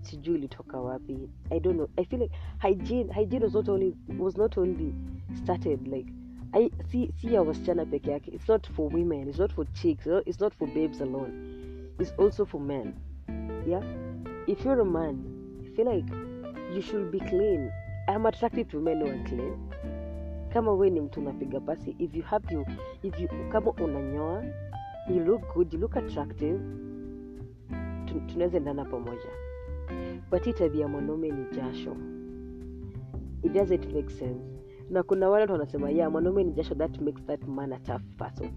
sijui 0.00 0.34
ilitoka 0.34 0.80
wapi. 0.80 1.28
I 1.50 1.60
don't 1.60 1.76
know. 1.76 1.88
I 1.96 2.04
feel 2.04 2.22
like 2.22 2.34
hygiene 2.58 3.12
hygiene 3.12 3.44
was 3.44 3.54
not 3.54 3.68
only 3.68 3.96
was 4.18 4.36
not 4.36 4.58
only 4.58 4.94
started 5.34 5.88
like 5.88 6.12
I 6.52 6.70
see 6.90 7.12
see 7.20 7.34
ya 7.34 7.42
wasichana 7.42 7.86
peke 7.86 8.10
yake 8.10 8.30
it's 8.30 8.48
not 8.48 8.68
for 8.70 8.94
women 8.94 9.28
it's 9.28 9.38
not 9.38 9.52
for 9.52 9.72
chicks 9.72 10.06
it's 10.26 10.40
not 10.40 10.54
for 10.54 10.68
babes 10.68 11.00
alone. 11.00 11.32
It's 11.98 12.12
also 12.18 12.44
for 12.46 12.60
men 12.60 12.94
yeah? 13.66 13.82
If 14.46 14.64
you're 14.64 14.80
a 14.80 14.84
man 14.84 15.24
I 15.64 15.76
feel 15.76 15.86
like 15.86 16.10
you 16.74 16.82
should 16.82 17.10
be 17.10 17.20
clean 17.20 17.70
i'm 18.16 18.26
attracted 18.26 18.68
to 18.68 18.80
men 18.80 19.02
who 19.02 19.08
are 19.08 19.18
clean 19.24 19.52
kama 20.52 20.72
we 20.72 20.90
ni 20.90 21.00
mtu 21.00 21.20
unapiga 21.20 21.60
pasi 21.60 21.96
if 21.98 22.16
you 22.16 22.22
have 22.22 22.54
you 22.54 22.66
if 23.02 23.20
you 23.20 23.28
kama 23.52 23.70
unanyoa 23.70 24.44
you 25.14 25.24
look 25.24 25.54
good 25.54 25.72
you 25.74 25.80
look 25.80 25.96
attractive 25.96 26.60
tunaweza 28.26 28.56
endana 28.56 28.84
pamoja. 28.84 29.28
But 30.30 30.44
hii 30.44 30.52
tabia 30.52 30.88
mwanaume 30.88 31.28
ni 31.30 31.44
jasho. 31.56 31.96
It 33.42 33.52
doesn't 33.52 33.94
make 33.94 34.10
sense. 34.10 34.40
Na 34.90 35.02
kuna 35.02 35.28
wale 35.28 35.40
watu 35.42 35.52
wanasema 35.52 35.90
yeah 35.90 36.10
mwanaume 36.10 36.44
ni 36.44 36.52
jasho 36.52 36.74
that 36.74 37.00
makes 37.00 37.24
that 37.26 37.48
man 37.48 37.72
a 37.72 37.78
tough 37.78 38.02
person. 38.18 38.50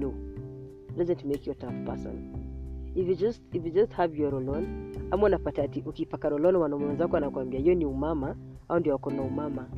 No. 0.00 0.14
Doesn't 0.96 1.24
make 1.24 1.40
you 1.46 1.52
a 1.52 1.54
tough 1.54 1.84
person. 1.86 2.32
If 2.94 3.08
you 3.08 3.14
just 3.14 3.42
if 3.54 3.64
you 3.66 3.70
just 3.72 3.92
have 3.92 4.18
your 4.22 4.32
rolon 4.32 4.66
ama 5.10 5.26
unapata 5.26 5.62
ati 5.62 5.82
ukipaka 5.86 6.28
rolon 6.28 6.56
mwanaume 6.56 6.86
wenzako 6.86 7.16
anakuambia 7.16 7.60
hiyo 7.60 7.74
ni 7.74 7.84
umama 7.86 8.36
au 8.68 8.80
ndio 8.80 8.92
wako 8.92 9.10
na 9.10 9.22
umama. 9.22 9.68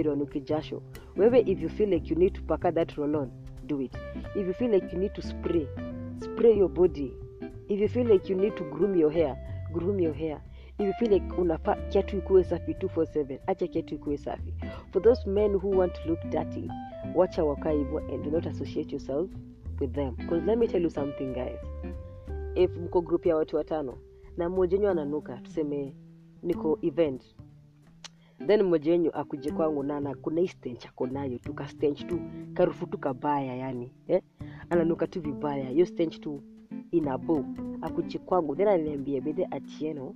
Ironuki 0.00 0.40
jasho. 0.40 0.82
Wewe 1.16 1.40
if 1.40 1.62
you 1.62 1.68
feel 1.68 1.88
like 1.88 2.14
you 2.14 2.18
need 2.20 2.32
to 2.32 2.42
paka 2.42 2.72
that 2.72 2.92
rolon 2.96 3.30
do 3.66 3.80
it. 3.80 3.94
If 4.36 4.46
you 4.46 4.52
feel 4.54 4.70
like 4.70 4.92
you 4.92 4.98
need 4.98 5.12
to 5.14 5.22
spray 5.22 5.66
spray 6.20 6.58
your 6.58 6.68
body. 6.68 7.12
If 7.68 7.80
you 7.80 7.88
feel 7.88 8.06
like 8.06 8.32
you 8.32 8.40
need 8.40 8.56
to 8.56 8.64
groom 8.64 8.96
your 8.96 9.12
hair 9.12 9.36
groom 9.72 10.00
your 10.00 10.14
hair. 10.14 10.40
If 10.78 10.86
you 10.86 10.92
feel 10.98 11.10
like 11.12 11.34
unafaa 11.38 11.74
kiatu 11.74 12.16
ikuwe 12.18 12.44
safi 12.44 12.72
247 12.72 13.38
acha 13.46 13.66
kiatu 13.66 13.94
ikuwe 13.94 14.16
safi. 14.16 14.54
For 14.92 15.02
those 15.02 15.30
men 15.30 15.52
who 15.54 15.70
want 15.70 15.92
to 15.92 16.08
look 16.08 16.20
dirty 16.30 16.70
wacha 17.14 17.44
wakaa 17.44 17.70
hivyo 17.70 17.98
and 17.98 18.24
do 18.24 18.30
not 18.30 18.46
associate 18.46 18.92
yourself 18.92 19.30
with 19.80 19.92
them. 19.92 20.16
Because 20.16 20.46
let 20.46 20.58
me 20.58 20.66
tell 20.66 20.82
you 20.82 20.90
something 20.90 21.32
guys. 21.32 21.58
If 22.54 22.76
mko 22.76 23.00
group 23.00 23.26
ya 23.26 23.36
watu 23.36 23.56
watano 23.56 23.98
na 24.36 24.48
mmoja 24.48 24.76
wenyu 24.76 24.88
ananuka 24.90 25.36
tuseme 25.36 25.94
niko 26.42 26.78
event 26.82 27.22
then 28.46 28.62
mmoja 28.62 28.92
wenyu 28.92 29.10
akuje 29.14 29.50
kwangu 29.50 29.82
nana 29.82 30.00
na 30.00 30.14
kuna 30.14 30.40
hii 30.40 30.48
stench 30.48 30.86
ako 30.86 31.06
nayo 31.06 31.38
tu 31.38 31.54
ka 31.54 31.68
stench 31.68 32.06
tu 32.06 32.20
karufu 32.54 32.86
tu 32.86 32.98
kabaya 32.98 33.56
yani 33.56 33.92
eh? 34.08 34.22
ananuka 34.70 35.06
tu 35.06 35.20
vibaya. 35.20 35.68
Hiyo 35.68 35.86
stench 35.86 36.20
tu 36.20 36.42
inabo 36.90 37.44
akuje 37.82 38.18
kwangu 38.18 38.56
then 38.56 38.68
ananiambia 38.68 39.20
bedhe 39.20 39.44
atieno 39.50 40.14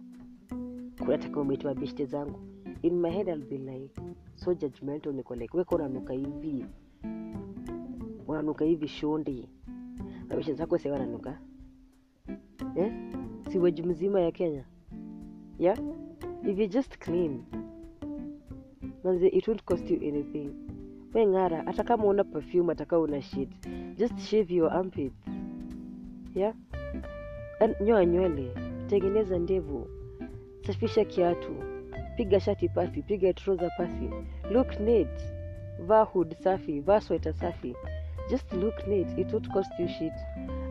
kuna 0.99 1.19
umetoa 1.41 1.75
beshte 1.75 2.05
zangu. 2.07 2.41
In 2.83 3.01
my 3.01 3.11
head 3.11 3.29
I'll 3.29 3.45
be 3.49 3.59
like 3.59 4.01
so 4.35 4.55
judgmental 4.55 5.13
niko 5.13 5.35
like 5.35 5.57
weka 5.57 5.77
unanuka 5.77 6.13
hivi? 6.13 6.67
Unanuka 8.29 8.65
hivi 8.65 8.89
shondi? 8.89 9.49
Na 10.29 10.37
beshte 10.37 10.55
zako 10.55 10.79
sewa 10.79 10.99
nanuka 10.99 11.39
eh? 12.77 12.93
si 13.51 13.59
weji 13.59 13.83
mzima 13.83 14.21
ya 14.21 14.33
kenya? 14.33 14.65
Yeah? 15.59 15.79
If 16.45 16.59
you 16.59 16.67
just 16.67 16.99
clean 16.99 17.45
manze 19.05 19.27
it 19.29 19.49
won't 19.49 19.65
cost 19.65 19.91
you 19.91 19.97
anything. 20.03 20.51
We 21.15 21.25
hata 21.67 21.85
kama 21.85 22.05
una 22.07 22.25
perfume 22.25 22.73
ataka 22.73 22.99
una 22.99 23.21
shit 23.23 23.49
just 23.99 24.19
shave 24.19 24.51
your 24.55 24.73
armpits. 24.73 25.17
Yeah? 26.35 26.55
Nyoa 27.81 28.05
nywele 28.07 28.51
tengeneza 28.87 29.39
ndevu. 29.39 29.87
Safisha 30.67 31.05
kiatu. 31.05 31.53
Piga 32.17 32.41
shati 32.41 32.69
pasi 32.69 33.03
piga 33.03 33.33
trouser 33.33 33.71
pasi 33.77 34.11
look 34.51 34.81
neat. 34.81 35.23
Vaa 35.87 36.03
hood 36.05 36.35
safi 36.41 36.81
vaa 36.81 37.01
sweta 37.01 37.33
safi. 37.33 37.75
Just 38.31 38.53
look 38.53 38.87
neat 38.87 39.19
it 39.19 39.33
won't 39.33 39.49
cost 39.53 39.71
you 39.79 39.89
shit. 39.89 40.13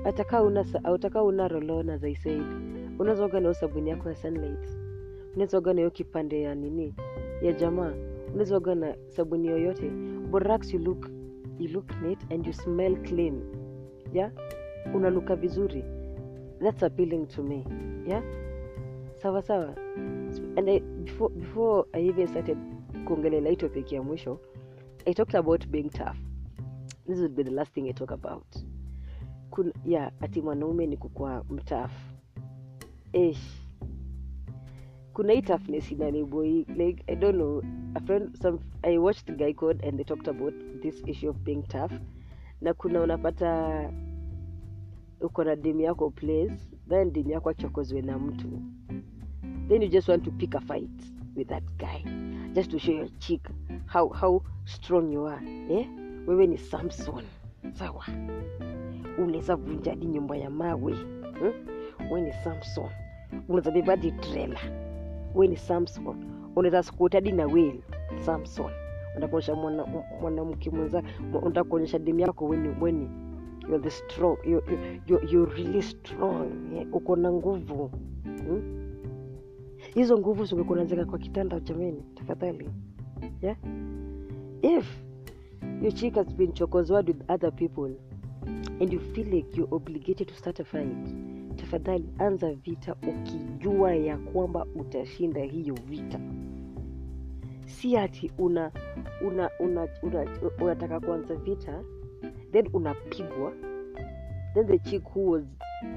Ataka 0.06 0.42
una 0.44 0.64
sa- 0.64 0.84
ataka 0.84 1.24
una 1.24 1.48
rolona 1.48 1.94
as 1.94 2.04
i 2.04 2.16
said. 2.16 2.44
Unaweza 3.00 3.26
oga 3.26 3.40
na 3.40 3.54
sabuni 3.54 3.90
yako 3.90 4.10
ya 4.10 4.16
sunlight. 4.16 4.70
Unaweza 5.36 5.58
oga 5.58 5.74
na 5.74 5.80
hiyo 5.80 5.92
kipande 5.92 6.42
ya 6.42 6.56
nini? 6.56 6.94
Ya 7.42 7.52
jamaa 7.54 7.94
unaweza 8.32 8.58
oga 8.58 8.76
na 8.76 8.96
sabuni 9.08 9.48
yoyote. 9.48 9.90
Borax 10.32 10.74
you 10.74 10.80
look 10.80 11.10
you 11.60 11.68
look 11.70 12.02
neat 12.02 12.32
and 12.32 12.48
you 12.48 12.54
smell 12.54 12.96
clean. 13.04 13.42
Yeah? 14.14 14.32
Unanuka 14.96 15.36
vizuri. 15.36 15.84
That's 16.60 16.84
appealing 16.84 17.26
to 17.28 17.44
me. 17.44 17.66
Yeah? 18.08 18.24
Sawa 19.22 19.42
sawa. 19.42 19.76
And 20.58 20.70
I, 20.70 20.80
before, 20.80 21.30
before 21.30 21.86
i 21.94 22.00
even 22.08 22.28
started 22.28 22.58
kuongelela 23.06 23.50
hii 23.50 23.56
topic 23.56 23.92
ya 23.92 24.04
mwisho 24.04 24.40
i 25.06 25.14
talked 25.14 25.36
about 25.36 25.68
being 25.68 25.90
tough. 25.90 26.18
This 27.08 27.18
would 27.18 27.36
be 27.36 27.44
the 27.44 27.52
last 27.52 27.74
thing 27.74 27.90
i 27.90 27.94
talk 27.94 28.12
about. 28.12 28.56
Kun, 29.50 29.74
yeah 29.86 30.12
ati 30.22 30.42
mwanaume 30.42 30.88
ni 30.88 30.98
kukua 30.98 31.44
mtafu. 31.50 32.14
Ish 33.14 33.61
kuna 35.14 35.34
hii 35.34 35.42
toughness 35.42 35.92
inaniboi 35.92 36.66
like 36.78 37.04
i 37.08 37.16
don't 37.16 37.36
know 37.36 37.62
a 37.96 38.00
friend 38.00 38.36
some 38.42 38.60
i 38.82 38.98
watched 38.98 39.38
guy 39.38 39.54
code 39.54 39.88
and 39.88 39.96
they 39.98 40.06
talked 40.06 40.28
about 40.28 40.54
this 40.82 41.04
issue 41.08 41.30
of 41.30 41.38
being 41.38 41.64
tough. 41.68 41.92
Na 42.62 42.74
kuna 42.74 43.02
unapata 43.02 43.90
uko 45.22 45.44
na 45.44 45.56
demu 45.56 45.82
yako 45.82 46.10
place 46.10 46.54
then 46.90 47.12
demu 47.12 47.30
yako 47.32 47.50
achokozwe 47.50 48.02
na 48.02 48.20
mtu. 48.20 48.62
Then 49.68 49.82
you 49.82 49.90
just 49.90 50.10
want 50.10 50.24
to 50.24 50.32
pick 50.32 50.56
a 50.56 50.60
fight 50.60 51.02
with 51.36 51.48
that 51.48 51.64
guy 51.78 52.04
just 52.54 52.72
to 52.72 52.80
show 52.80 52.96
your 52.96 53.10
chick 53.20 53.42
how, 53.86 54.10
how 54.10 54.42
strong 54.66 55.14
you 55.14 55.28
are 55.28 55.48
eh? 55.70 55.88
wewe 56.28 56.48
ni 56.48 56.58
samson 56.58 57.24
sawa? 57.74 58.06
Unaweza 59.18 59.56
vunja 59.56 59.92
hadi 59.92 60.06
nyumba 60.06 60.38
ya 60.38 60.50
mawe 60.50 60.94
hmm? 61.40 61.54
we 62.12 62.22
ni 62.22 62.34
samson. 62.34 62.90
Unaweza 63.48 63.72
beba 63.72 63.92
hadi 63.92 64.12
we 65.36 65.48
ni 65.48 65.58
samson. 65.58 66.16
Unaweza 66.56 66.84
skuta 66.84 67.18
hadi 67.18 67.32
na 67.32 67.46
wheel 67.46 67.80
samson. 68.26 68.72
Unatakuonyesha 69.12 69.56
mwanamke 69.56 69.90
mwana 70.22 70.44
mwenza 70.72 71.04
unataka 71.42 72.00
dimi 72.00 72.22
yako 72.22 72.46
weni 72.46 72.76
weni 72.82 73.10
you're 73.70 73.80
the 73.80 73.90
strong 73.90 74.38
you 75.32 75.46
really 75.46 75.82
strong. 75.82 76.48
Uko 76.92 77.16
na 77.16 77.32
nguvu. 77.32 77.92
Hmm? 78.24 78.82
hizo 79.94 80.18
nguvu 80.18 80.46
zingekuwa 80.46 81.06
kwa 81.06 81.20
kitanda 81.20 81.60
jameni 81.60 82.04
tafadhali. 82.16 82.70
Yeah? 83.42 83.58
if 84.62 84.86
your 85.82 85.92
chick 85.92 86.16
has 86.16 86.28
been 86.36 86.54
chokozwad 86.54 87.08
with 87.08 87.30
other 87.30 87.52
people 87.52 87.92
and 88.80 88.94
you 88.94 89.00
feel 89.00 89.28
like 89.28 89.58
you're 89.58 89.76
obligated 89.76 90.28
to 90.28 90.34
start 90.34 90.60
a 90.60 90.64
fight 90.64 91.31
tafadhali 91.72 92.10
anza 92.20 92.54
vita 92.54 92.96
ukijua 93.08 93.96
ya 93.96 94.18
kwamba 94.18 94.66
utashinda 94.76 95.42
hiyo 95.42 95.76
vita. 95.88 96.20
Si 97.66 97.98
ati 97.98 98.32
una 98.38 98.72
una 99.28 99.50
una 99.60 99.88
una 100.04 100.26
unataka 100.62 101.00
kuanza 101.00 101.36
vita 101.36 101.84
then 102.52 102.70
unapigwa. 102.74 103.54
Then 104.54 104.68
the 104.68 104.80
chick 104.80 105.04
who 105.16 105.32
was 105.32 105.44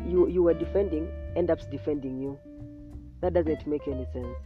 you, 0.08 0.28
you 0.28 0.44
were 0.44 0.58
defending 0.58 1.06
end 1.34 1.50
ups 1.50 1.68
defending 1.70 2.22
you. 2.22 2.38
That 3.20 3.32
doesn't 3.34 3.66
make 3.66 3.90
any 3.90 4.06
sense. 4.06 4.38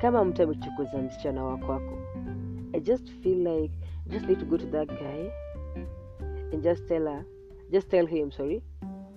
Kama 0.00 0.24
mtu 0.24 0.42
amechukuza 0.42 0.98
msichana 0.98 1.44
wakwako 1.44 1.98
i 2.74 2.80
just 2.80 3.10
feel 3.22 3.38
like 3.38 3.74
just 4.06 4.26
need 4.26 4.38
to 4.40 4.46
go 4.46 4.56
to 4.56 4.66
that 4.66 4.88
guy 4.88 5.30
and 6.52 6.62
just 6.62 6.88
tell 6.88 7.06
her 7.06 7.24
just 7.70 7.88
tell 7.90 8.06
him 8.06 8.30
sorry 8.30 8.62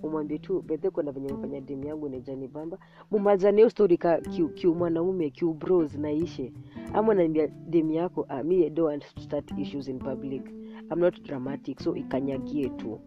umwambie 0.06 0.38
tu 0.38 0.62
bedhe 0.62 0.90
kuna 0.90 1.12
venye 1.12 1.32
mfanya 1.32 1.60
demu 1.60 1.84
yangu 1.86 2.08
nejani 2.08 2.48
bamba. 2.48 2.78
Mumazane 3.10 3.56
hiyo 3.56 3.70
stori 3.70 3.96
ka 3.98 4.20
kiu 4.54 4.74
mwanaume 4.74 5.30
kiu 5.30 5.54
bros 5.54 5.94
naishe. 5.94 6.52
Ama 6.94 7.14
naambia 7.14 7.46
demu 7.46 7.92
yako 7.92 8.26
ah, 8.28 8.42
mi 8.42 8.70
don't 8.70 9.04
start 9.04 9.52
issues 9.58 9.88
in 9.88 9.98
public. 9.98 10.42
I'm 10.90 11.00
not 11.00 11.22
dramatic 11.22 11.80
so 11.80 11.96
ikanyagie 11.96 12.68
tu. 12.68 13.00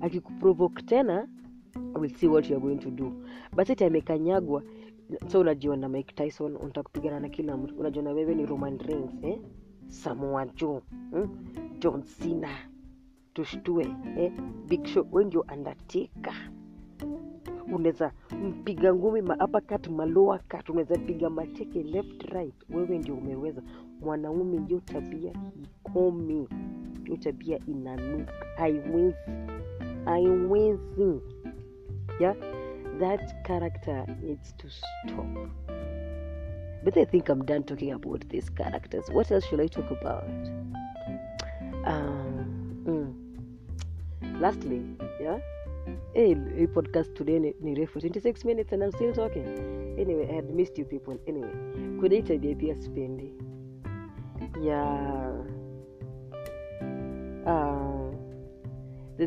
Akikuprovoke 0.00 0.82
tena 0.82 1.28
we'll 1.94 2.14
see 2.14 2.28
what 2.28 2.48
you're 2.50 2.60
going 2.66 2.78
to 2.78 2.90
do. 2.90 3.12
But 3.56 3.68
iti 3.68 3.84
amekanyagwa. 3.84 4.62
So 5.26 5.40
unajiona 5.40 5.88
mike 5.88 6.14
tyson 6.14 6.56
unataka 6.56 7.20
na 7.20 7.28
kila 7.28 7.56
mtu. 7.56 7.74
Unajiona 7.78 8.10
wewe 8.10 8.34
ni 8.34 8.46
roman 8.46 8.78
reigns 8.78 9.10
eh? 9.22 9.38
samoa 9.88 10.46
joe 10.46 10.80
hmm? 11.10 11.28
john 11.78 12.02
cena 12.02 12.48
tushtue 13.38 13.86
eh? 14.16 14.32
big 14.68 14.86
show 14.86 15.06
we 15.12 15.24
ndio 15.24 15.46
undertaker 15.52 16.34
unaweza 17.72 18.12
mpiga 18.42 18.94
ngumi 18.94 19.22
maapakat 19.22 19.88
maloa 19.88 20.38
kat 20.38 20.68
unaweza 20.68 20.98
piga 20.98 21.30
mateke 21.30 21.82
left 21.82 22.22
right. 22.22 22.54
Wewe 22.70 22.98
ndio 22.98 23.14
umeweza. 23.14 23.62
Mwanaume 24.00 24.66
hiyo 24.66 24.80
tabia 24.80 25.32
ikomi. 25.62 26.48
Hiyo 27.04 27.16
tabia 27.16 27.58
inanuka. 27.66 28.32
Haiwezi. 28.56 29.16
Haiwezi. 30.04 31.20
Yeah? 32.20 32.36
That 33.00 33.46
character 33.46 34.16
needs 34.22 34.56
to 34.56 34.68
stop. 34.70 35.26
But 36.84 36.96
i 36.96 37.06
think 37.06 37.28
i'm 37.28 37.44
done 37.44 37.62
talking 37.62 37.92
about 37.92 38.28
these 38.28 38.52
characters. 38.52 39.08
What 39.10 39.30
else 39.30 39.48
should 39.48 39.60
i 39.60 39.68
talk 39.68 39.90
about? 39.90 40.48
Um. 41.86 42.17
Lastly 44.40 44.82
yeah? 45.20 45.38
Hey, 46.14 46.34
hey 46.56 46.66
podcast 46.66 47.14
today 47.14 47.38
ni, 47.38 47.74
refu. 47.74 48.00
26 48.00 48.44
minutes 48.44 48.72
and 48.72 48.82
i'm 48.82 48.92
still 48.92 49.12
talking. 49.12 49.46
Anyway 49.98 50.28
i 50.30 50.34
had 50.34 50.50
missed 50.54 50.78
you 50.78 50.84
people. 50.84 51.18
Anyway 51.26 52.22
tabia 52.22 52.54
pia 52.54 52.74
sipendi 52.76 53.34
ya 54.62 54.82
uh, 57.46 58.10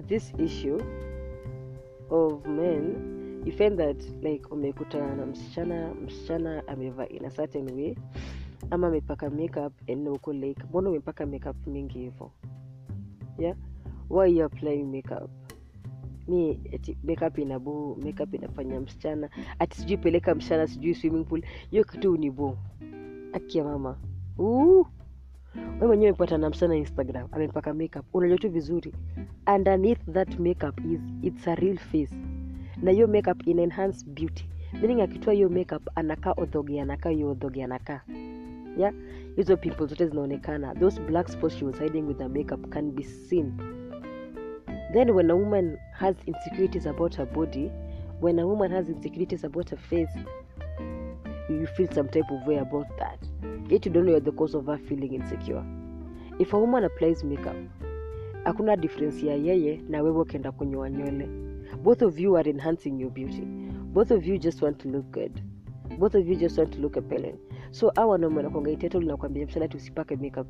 this 0.08 0.34
issue 0.38 0.80
of 2.10 2.46
men 2.46 3.42
you 3.46 3.52
find 3.52 3.78
that 3.78 3.98
like 4.22 4.46
umekutana 4.52 5.16
na 5.16 5.26
msichana 5.26 5.94
msichana 5.94 6.68
amevaa 6.68 7.06
in 7.06 7.26
a 7.26 7.30
certain 7.32 7.72
way 7.72 7.96
ama 8.70 8.88
amepaka 8.88 9.30
makeup 9.30 9.74
and 9.90 10.08
uko 10.08 10.34
like 10.34 10.64
mbona 10.64 10.90
umepaka 10.90 11.26
makeup 11.26 11.68
mingi 11.68 12.00
hivo? 12.00 12.32
Yeah 13.38 13.56
why 14.12 14.28
you 14.28 14.46
applying 14.46 14.92
makeup? 14.92 15.30
Mi 16.28 16.60
eti 16.72 16.98
makeup 17.04 17.38
inabuu 17.38 17.96
makeup 17.96 18.34
inafanya 18.34 18.80
msichana. 18.80 19.30
Ati 19.60 19.78
sijui 19.78 19.98
peleka 19.98 20.36
msichana 20.36 20.68
sijui 20.68 20.96
swimming 20.96 21.26
pool. 21.26 21.42
Hiyo 21.72 21.84
kitu 21.84 22.18
ni 22.18 22.34
akia 23.34 23.64
mama. 23.64 23.98
We 24.38 24.86
mwenyewe 25.88 26.10
amepata 26.10 26.38
na 26.38 26.50
msichana 26.50 26.76
instagram 26.76 27.28
amepaka 27.32 27.74
makeup. 27.74 28.06
Unajua 28.14 28.38
tu 28.38 28.50
vizuri. 28.50 28.94
Underneath 29.56 30.12
that 30.14 30.40
makeup 30.40 30.80
is 30.86 31.00
it's 31.22 31.48
a 31.48 31.56
real 31.56 31.78
face. 31.78 32.16
Na 32.82 32.92
hiyo 32.92 33.08
makeup 33.08 33.48
ina 33.48 33.62
enhance 33.62 34.06
beauty. 34.06 34.50
Meaning 34.74 35.02
akitoa 35.02 35.34
hiyo 35.34 35.50
makeup 35.50 35.90
anakaa 35.96 36.34
odhoge 36.38 36.82
anakaa 36.82 37.10
hiyo 37.10 37.30
odhoge 37.32 37.64
anakaa. 37.64 38.02
Yeah? 38.78 38.94
Hizo 39.36 39.58
pimples 39.58 39.90
zote 39.90 40.08
zinaonekana. 40.08 40.76
Those 40.76 41.02
black 41.02 41.28
spots 41.28 41.58
she 41.58 41.66
was 41.66 41.80
hiding 41.80 42.02
with 42.02 42.18
the 42.18 42.28
makeup 42.28 42.70
can 42.70 42.92
be 42.92 43.04
seen 43.04 43.54
then 44.94 45.14
when 45.14 45.30
a 45.30 45.36
woman 45.36 45.78
has 45.94 46.16
insecurities 46.28 46.86
about 46.86 47.16
her 47.16 47.26
body 47.26 47.72
when 48.20 48.40
a 48.40 48.48
woman 48.48 48.72
has 48.72 48.90
insecurities 48.90 49.44
about 49.44 49.70
her 49.70 49.78
face 49.78 50.16
you 51.60 51.68
feel 51.68 51.88
some 51.92 52.08
type 52.08 52.30
of 52.32 52.46
way 52.48 52.58
about 52.58 52.88
that. 52.98 53.18
Yet 53.70 53.86
you 53.86 53.92
don't 53.92 54.06
know 54.06 54.20
the 54.20 54.32
cause 54.32 54.56
of 54.56 54.68
her 54.68 54.78
feeling 54.78 55.14
insecure. 55.14 55.64
If 56.40 56.54
a 56.54 56.60
woman 56.60 56.84
applies 56.84 57.24
makeup 57.24 57.56
hakuna 58.44 58.78
difference 58.78 59.26
ya 59.28 59.36
yeye 59.36 59.82
na 59.90 60.02
wewe 60.02 60.22
ukienda 60.22 60.52
kunyoa 60.52 60.90
nywele. 60.90 61.30
Both 61.84 62.02
of 62.02 62.20
you 62.20 62.38
are 62.38 62.50
enhancing 62.50 63.00
your 63.00 63.12
beauty. 63.12 63.42
Both 63.94 64.12
of 64.12 64.26
you 64.26 64.38
just 64.38 64.62
want 64.62 64.78
to 64.80 64.90
look 64.90 65.12
good. 65.12 65.42
Both 66.00 66.16
of 66.16 66.28
you 66.28 66.36
just 66.36 66.58
want 66.58 66.74
to 66.74 66.80
look 66.80 66.98
appealing. 66.98 67.38
So 67.72 67.92
hawa 67.96 68.12
wanaume 68.12 68.44
msana 69.46 69.70
usipake 69.76 70.16
makeup. 70.16 70.48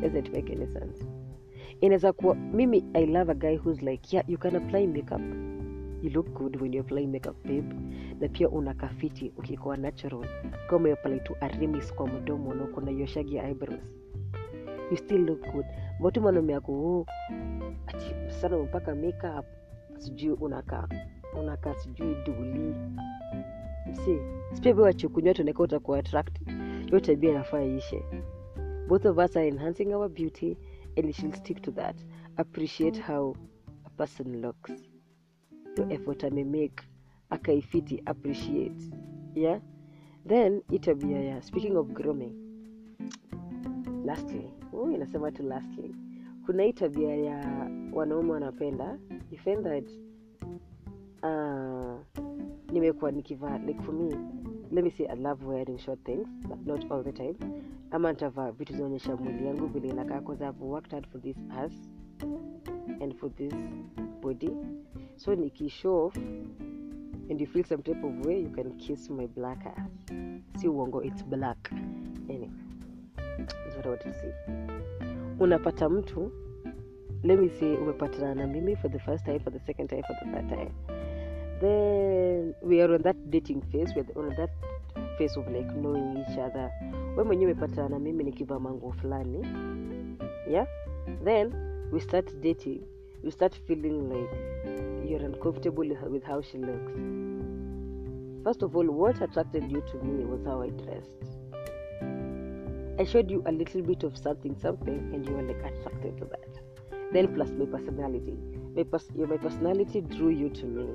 Doesn't 0.00 0.32
make 0.32 0.52
any 0.52 0.66
sense 0.66 1.04
inaweza 1.80 2.12
kuwa 2.12 2.34
mimi 2.34 2.84
i 2.94 3.06
love 3.06 3.32
a 3.32 3.34
guy 3.34 3.56
who's 3.56 3.82
like 3.82 4.16
yeah 4.16 4.30
you 4.30 4.38
can 4.38 4.56
apply 4.56 4.86
makeup. 4.86 5.22
You 6.02 6.10
look 6.10 6.32
good 6.32 6.62
when 6.62 6.74
you 6.74 6.80
apply 6.80 7.06
makeup 7.06 7.36
babe. 7.44 7.74
Na 8.20 8.28
pia 8.28 8.48
unakafiti 8.48 9.14
fiti 9.20 9.32
ukikuwa 9.38 9.76
natural. 9.76 10.26
Kama 10.66 10.76
umeapply 10.76 11.20
tu 11.20 11.36
arimis 11.40 11.94
kwa 11.94 12.06
mdomo 12.06 12.54
na 12.54 12.64
uko 12.64 12.80
na 12.80 12.90
eyebrows 12.90 14.00
you 14.90 14.96
still 14.96 15.24
look 15.24 15.52
good. 15.52 15.66
But 16.00 16.18
mwanaume 16.18 16.52
yako 16.52 16.72
oh, 16.72 17.06
sana 18.28 18.58
mpaka 18.58 18.94
makeup 18.94 19.46
sijui 19.98 20.32
unakaa 20.32 20.88
unakaa 21.40 21.74
sijui 21.74 22.16
duli. 22.26 22.74
Wachukunywa 24.76 25.34
tunaeka 25.34 25.62
utakuwa 25.62 25.98
attractive. 25.98 26.52
Hiyo 26.86 27.00
tabia 27.00 27.30
inafaa 27.30 27.62
ishe 27.62 28.02
both 28.88 29.06
of 29.06 29.18
us 29.18 29.36
are 29.36 29.48
enhancing 29.48 29.94
our 29.94 30.08
beauty 30.08 30.56
and 31.04 31.14
should 31.14 31.34
stick 31.34 31.62
to 31.62 31.70
that. 31.72 31.96
Appreciate 32.36 32.96
how 32.96 33.34
a 33.86 33.90
person 33.90 34.40
looks. 34.40 34.72
Your 35.76 35.92
effort 35.92 36.24
amemake 36.24 36.82
akaifiti 37.30 38.02
appreciate. 38.06 38.82
Yeah? 39.34 39.58
Then 40.26 40.62
itabia 40.70 40.80
tabia 40.80 41.20
ya 41.24 41.42
speaking 41.42 41.76
of 41.76 41.92
grooming 41.92 42.32
lastly 44.04 44.50
oh, 44.72 44.90
inasema 44.90 45.32
tu 45.32 45.42
lastly. 45.42 45.94
Kuna 46.46 46.62
hii 46.62 46.72
tabia 46.72 47.16
ya 47.16 47.70
wanaume 47.92 48.32
wanapenda. 48.32 48.98
Find 49.44 49.64
that 49.64 49.90
uh, 51.22 52.00
nimekuwa 52.72 53.10
nikivaa 53.12 53.58
like 53.58 53.80
for 53.82 53.94
me 53.94 54.16
let 54.70 54.84
me 54.84 54.90
say 54.90 55.06
i 55.06 55.14
love 55.14 55.44
wearing 55.44 55.78
short 55.78 55.98
things 56.04 56.28
but 56.48 56.66
not 56.66 56.90
all 56.90 57.02
the 57.02 57.12
time. 57.12 57.36
Ama 57.90 58.12
nitavaa 58.12 58.50
vitu 58.52 58.72
zinaonyesha 58.72 59.16
mwili 59.16 59.46
yangu 59.46 59.66
vile 59.66 59.88
inakaa 59.88 60.20
cause 60.20 60.44
i've 60.44 60.64
worked 60.64 60.90
hard 60.92 61.06
for 61.08 61.20
this 61.20 61.36
ass 61.50 61.72
and 63.00 63.14
for 63.14 63.34
this 63.34 63.54
body. 64.22 64.50
So 65.16 65.34
nikishow 65.34 66.06
off 66.06 66.16
and 67.30 67.40
you 67.40 67.46
feel 67.46 67.64
some 67.64 67.82
type 67.82 68.06
of 68.06 68.26
way 68.26 68.42
you 68.42 68.50
can 68.50 68.72
kiss 68.76 69.10
my 69.10 69.26
black 69.26 69.66
ass. 69.66 70.06
Si 70.56 70.68
uongo 70.68 71.02
it's 71.02 71.24
black. 71.24 71.72
Anyway 72.28 72.50
what 73.86 74.06
I 74.06 74.32
unapata 75.40 75.88
mtu 75.88 76.30
let 77.22 77.38
me 77.40 77.48
say 77.48 77.76
umepatana 77.76 78.34
na 78.34 78.46
mimi 78.46 78.76
for 78.76 78.90
the 78.90 78.98
first 78.98 79.24
time 79.24 79.40
for 79.40 79.52
the 79.52 79.58
second 79.58 79.88
time 79.88 80.02
for 80.02 80.16
the 80.24 80.32
third 80.32 80.48
time 80.48 80.99
then 81.60 82.54
we 82.62 82.80
are 82.80 82.94
on 82.94 83.02
that 83.02 83.16
dating 83.30 83.60
phase 83.72 83.94
we 83.94 84.02
are 84.02 84.18
on 84.18 84.34
that 84.36 84.50
phase 85.18 85.36
of 85.36 85.46
like 85.52 85.70
knowing 85.76 86.16
each 86.16 86.38
other. 86.38 86.70
When 87.14 87.28
we 87.28 87.36
mwenyewe 87.36 87.52
umepatana 87.52 87.88
na 87.88 87.98
mimi 87.98 88.24
nikivaa 88.24 88.58
manguo 88.58 88.92
fulani 88.92 89.46
yeah? 90.50 90.66
Then 91.24 91.52
we 91.92 92.00
start 92.00 92.40
dating. 92.40 92.82
You 93.22 93.30
start 93.30 93.54
feeling 93.66 94.08
like 94.08 94.30
you're 95.10 95.26
uncomfortable 95.26 95.88
with 96.10 96.24
how 96.24 96.40
she 96.42 96.58
looks. 96.58 96.92
First 98.44 98.62
of 98.62 98.76
all 98.76 98.86
what 98.86 99.22
attracted 99.22 99.72
you 99.72 99.82
to 99.82 99.98
me 100.04 100.24
was 100.24 100.44
how 100.44 100.62
i 100.62 100.70
dressed. 100.70 101.10
I 102.98 103.04
showed 103.04 103.30
you 103.30 103.42
a 103.46 103.52
little 103.52 103.82
bit 103.82 104.02
of 104.04 104.16
something 104.16 104.56
something 104.56 105.14
and 105.14 105.26
you 105.28 105.34
were 105.34 105.42
like 105.42 105.64
attracted 105.64 106.18
to 106.18 106.24
that. 106.24 106.60
Then 107.12 107.34
plus 107.34 107.50
my 107.50 107.66
personality. 107.66 108.38
My, 108.76 108.84
pers- 108.84 109.10
my 109.16 109.36
personality 109.36 110.00
drew 110.00 110.30
you 110.30 110.48
to 110.50 110.66
me 110.66 110.86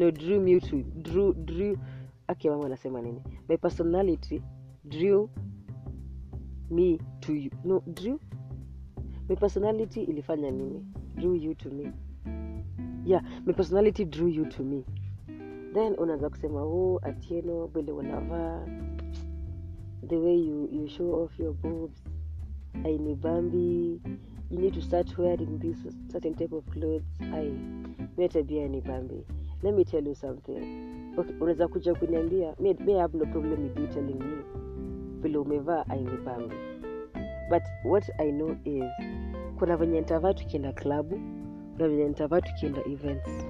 no 0.00 0.10
drew 0.10 0.40
me 0.40 0.60
to 0.60 0.82
drew 0.82 1.32
drew 1.34 1.76
okay 2.28 2.50
mama 2.50 2.66
anasema 2.66 3.02
nini? 3.02 3.22
My 3.48 3.56
personality 3.56 4.42
drew 4.84 5.28
me 6.70 6.98
to 7.20 7.32
you. 7.34 7.50
No 7.64 7.82
drew? 7.86 8.18
My 9.28 9.36
personality 9.36 10.02
ilifanya 10.02 10.50
nini? 10.50 10.84
Drew 11.16 11.34
you 11.34 11.54
to 11.54 11.70
me. 11.70 11.92
Yeah 13.04 13.22
my 13.46 13.52
personality 13.52 14.04
drew 14.04 14.28
you 14.28 14.44
to 14.46 14.62
me. 14.62 14.84
Then 15.74 15.94
unaweza 15.98 16.30
kusema 16.30 16.62
oh 16.62 17.00
atieno 17.02 17.66
vile 17.66 17.92
unavaa 17.92 18.66
the 20.08 20.16
way 20.16 20.36
you, 20.48 20.68
you 20.72 20.88
show 20.88 21.22
off 21.24 21.40
your 21.40 21.54
boobs. 21.54 22.02
Ainibambi 22.84 24.00
you 24.50 24.58
need 24.58 24.74
to 24.74 24.80
start 24.82 25.18
wearing 25.18 25.58
this 25.58 25.76
certain 26.12 26.34
type 26.34 26.54
of 26.56 26.64
clothes. 26.64 27.04
Ai 27.34 27.52
mi 28.18 28.28
tabia 28.28 28.68
ni 28.68 28.80
bambi 28.80 29.24
let 29.62 29.74
me 29.74 29.84
tell 29.84 30.06
you 30.06 30.14
something. 30.14 30.58
Okay, 31.18 31.34
unaweza 31.40 31.68
kuja 31.68 31.94
kuniambia 31.94 32.54
me 32.60 32.98
have 32.98 33.18
no 33.18 33.26
problem 33.26 33.62
with 33.62 33.78
you 33.78 33.86
telling 33.86 34.14
me. 34.18 34.42
Vile 35.22 35.38
umevaa 35.38 35.84
ainipambi 35.88 36.54
but 37.50 37.62
what 37.84 38.04
i 38.18 38.32
know 38.32 38.56
is 38.64 38.84
kuna 39.58 39.76
venye 39.76 40.00
ntavaa 40.00 40.34
tukienda 40.34 40.72
klabu 40.72 41.20
kuna 41.76 41.88
venye 41.88 42.08
ntavaa 42.08 42.40
tukienda 42.40 42.80
events. 42.86 43.46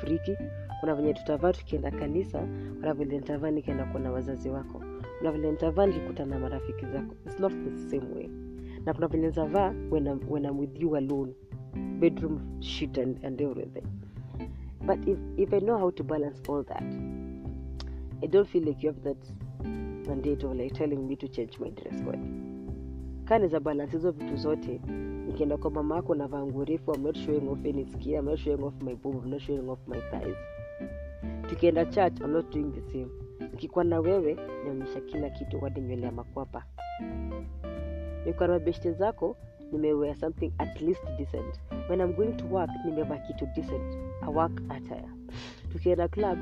Friki 0.00 0.36
kuna 0.80 0.94
venye 0.94 1.14
tutavaa 1.14 1.52
tukienda 1.52 1.90
kanisa 1.90 2.48
kuna 2.80 2.94
vile 2.94 3.18
ntavaa 3.18 3.50
nikienda 3.50 3.84
kuona 3.84 4.12
wazazi 4.12 4.48
wako. 4.50 4.82
Kuna 5.18 5.32
vile 5.32 5.52
ntavaa 5.52 5.86
nikikutana 5.86 6.34
na 6.34 6.40
marafiki 6.40 6.86
zako. 6.86 7.14
Its 7.26 7.40
not 7.40 7.52
the 7.52 7.90
same 7.90 8.14
way. 8.14 8.28
Na 8.86 8.94
kuna 8.94 9.06
venye 9.06 9.26
nitavaa 9.26 9.74
when 9.90 10.08
when 10.28 10.44
I'm 10.44 10.58
with 10.58 10.80
you 10.82 10.96
alone. 10.96 11.32
Bedroom 11.98 12.60
shit 12.60 12.98
and, 12.98 13.24
and 13.24 13.40
everything 13.40 13.84
but 14.86 15.08
if, 15.08 15.18
if 15.36 15.52
i 15.52 15.60
know 15.60 15.78
how 15.78 15.90
to 15.90 16.04
balance 16.04 16.52
all 16.52 16.64
that 16.64 16.82
i 18.22 18.26
don't 18.28 18.48
feel 18.48 18.64
like 18.68 18.86
you 18.86 18.92
have 18.92 19.02
that 19.02 19.32
mandate 20.08 20.46
of 20.46 20.54
like 20.56 20.74
telling 20.74 20.96
me 21.08 21.16
to 21.16 21.28
change 21.28 21.58
my 21.60 21.70
dress 21.70 22.02
code. 22.04 22.18
Kani 23.24 23.48
za 23.48 23.60
balance 23.60 23.92
hizo 23.96 24.10
vitu 24.10 24.36
zote 24.36 24.80
nikienda 25.26 25.56
kwa 25.56 25.70
mama 25.70 25.96
yako 25.96 26.14
navaa 26.14 26.46
nguo 26.46 26.64
refu 26.64 26.94
I'm 26.94 27.02
not 27.02 27.16
showing 27.18 27.48
off 27.48 27.58
any 27.64 27.86
skin 27.86 28.14
I'm 28.14 28.24
not 28.24 28.38
showing 28.38 28.62
off 28.64 28.74
my 28.82 28.94
boob 28.94 29.24
I'm 29.24 29.30
not 29.30 29.40
showing 29.42 29.68
off 29.70 29.78
my 29.86 30.00
thighs. 30.00 30.36
Tukienda 31.48 31.84
church 31.84 32.20
I'm 32.20 32.32
not 32.32 32.50
doing 32.52 32.72
the 32.72 32.92
same. 32.92 33.08
Nikikuwa 33.52 33.84
na 33.84 34.00
wewe 34.00 34.36
naonyesha 34.64 35.00
kila 35.00 35.30
kitu 35.30 35.60
hadi 35.60 35.80
nywele 35.80 36.06
ya 36.06 36.12
makwapa. 36.12 36.64
Nikuwa 38.26 38.48
na 38.48 38.54
mabeshte 38.54 38.92
zako 38.92 39.36
nimewea 39.72 40.14
something 40.14 40.52
at 40.58 40.80
least 40.80 41.02
decent 41.18 41.60
when 41.88 42.00
I'm 42.00 42.12
going 42.12 42.36
to 42.36 42.46
work 42.46 42.70
nimevaa 42.84 43.18
kitu 43.18 43.46
decent. 43.54 43.96
A 44.22 44.30
work 44.30 44.62
attire 44.68 45.08
tukienda 45.72 46.08
club 46.08 46.38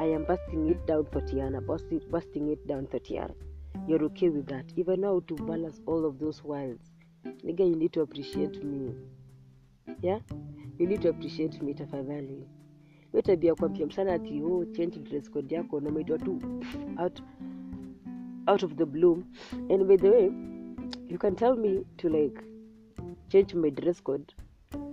I 0.00 0.14
am 0.14 0.24
busting 0.24 0.70
it 0.70 0.86
down 0.86 1.04
Thotiana 1.04 1.60
busting, 1.60 2.00
busting 2.10 2.52
it 2.52 2.66
down 2.66 2.86
Thotiana 2.86 3.34
you're 3.88 4.04
okay 4.04 4.28
with 4.28 4.46
that. 4.46 4.64
Even 4.76 5.00
now 5.00 5.20
to 5.20 5.34
balance 5.34 5.80
all 5.86 6.04
of 6.04 6.18
those 6.18 6.44
wilds 6.44 6.90
nigga 7.44 7.68
you 7.68 7.76
need 7.76 7.92
to 7.92 8.00
appreciate 8.00 8.64
me. 8.64 8.94
Yeah? 10.02 10.18
You 10.78 10.86
need 10.86 11.02
to 11.02 11.08
appreciate 11.08 11.62
me 11.62 11.74
tafadhali. 11.74 12.48
Hiyo 13.12 13.22
tabia 13.22 13.54
kwambia 13.54 13.86
msana 13.86 14.12
ati 14.14 14.42
oh, 14.42 14.64
change 14.64 14.98
dress 14.98 15.30
code 15.30 15.54
yako 15.54 15.80
nameitwa 15.80 16.18
tu 16.18 16.38
out, 16.98 17.22
out 18.46 18.62
of 18.62 18.74
the 18.74 18.84
bloom 18.84 19.24
and 19.70 19.84
by 19.84 19.96
the 19.96 20.10
way 20.10 20.30
you 21.08 21.18
can 21.18 21.36
tell 21.36 21.56
me 21.56 21.84
to 21.96 22.08
like 22.08 22.40
change 23.28 23.54
my 23.54 23.70
dress 23.70 24.02
code 24.02 24.34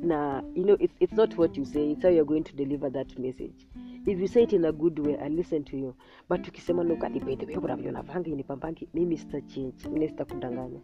na 0.02 0.42
you 0.56 0.64
know 0.64 0.78
it's, 0.80 0.94
it's 1.00 1.14
not 1.14 1.38
what 1.38 1.58
you 1.58 1.66
say 1.66 1.92
it's 1.92 2.04
how 2.04 2.10
you're 2.10 2.26
going 2.26 2.44
to 2.44 2.56
deliver 2.56 2.90
that 2.90 3.20
message. 3.20 3.68
If 4.08 4.20
you 4.20 4.28
say 4.28 4.44
it 4.44 4.54
in 4.54 4.66
a 4.66 4.72
good 4.72 5.00
way 5.00 5.18
i 5.18 5.28
listen 5.30 5.64
to 5.64 5.78
you. 5.78 5.96
But 6.30 6.48
ukisema 6.48 6.84
nukadibedhewekuravyonavanga 6.84 8.30
inipambangi 8.30 8.88
mimi 8.94 9.18
sita 9.18 9.42
change 9.42 9.90
mimi 9.92 10.08
sitakudanganya 10.08 10.80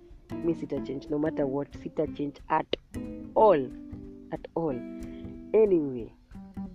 mi 0.46 0.56
sita 0.56 0.80
change 0.82 1.08
no 1.10 1.20
matter 1.20 1.46
what 1.46 1.78
sita 1.78 2.08
change 2.08 2.42
at 2.48 2.78
all 3.36 3.70
at 4.32 4.48
all. 4.56 4.76
Anyway 5.54 6.12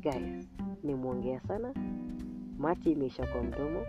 guys 0.02 0.48
nimwongea 0.84 1.40
sana 1.40 1.74
mati 2.58 2.92
imeisha 2.92 3.26
kwa 3.26 3.42
mdomo. 3.42 3.86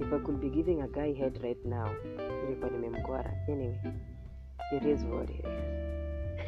If 0.00 0.12
i 0.12 0.18
could 0.18 0.40
be 0.40 0.48
giving 0.48 0.80
a 0.82 0.88
guy 0.88 1.12
head 1.14 1.38
right 1.42 1.64
now 1.64 1.88
ilikuwa 2.48 2.70
nimemkwara 2.70 3.34
anyway 3.48 3.76
it 4.76 4.84
is 4.84 5.04
what 5.04 5.30
it 5.30 5.36
is 5.44 5.77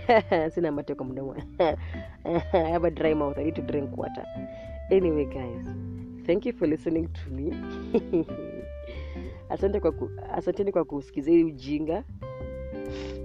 sina 0.54 0.72
mate 0.72 0.94
kwa 0.94 1.06
mdomo. 1.06 1.34
Have 2.52 2.86
a 2.86 2.90
dry 2.90 3.14
mouth. 3.14 3.38
I 3.38 3.44
need 3.44 3.54
to 3.54 3.62
drink 3.62 3.96
water. 3.96 4.24
Anyway 4.90 5.24
guys 5.24 5.66
thank 6.30 6.46
you 6.46 6.52
for 6.52 6.68
listening 6.68 7.08
to 7.08 7.30
me. 7.30 7.50
Asante 9.50 9.80
kwa 9.80 9.92
ku, 9.92 10.10
asanteni 10.32 10.72
kwa 10.72 10.84
kusikiza 10.84 11.30
hii 11.30 11.44
ujinga. 11.44 12.04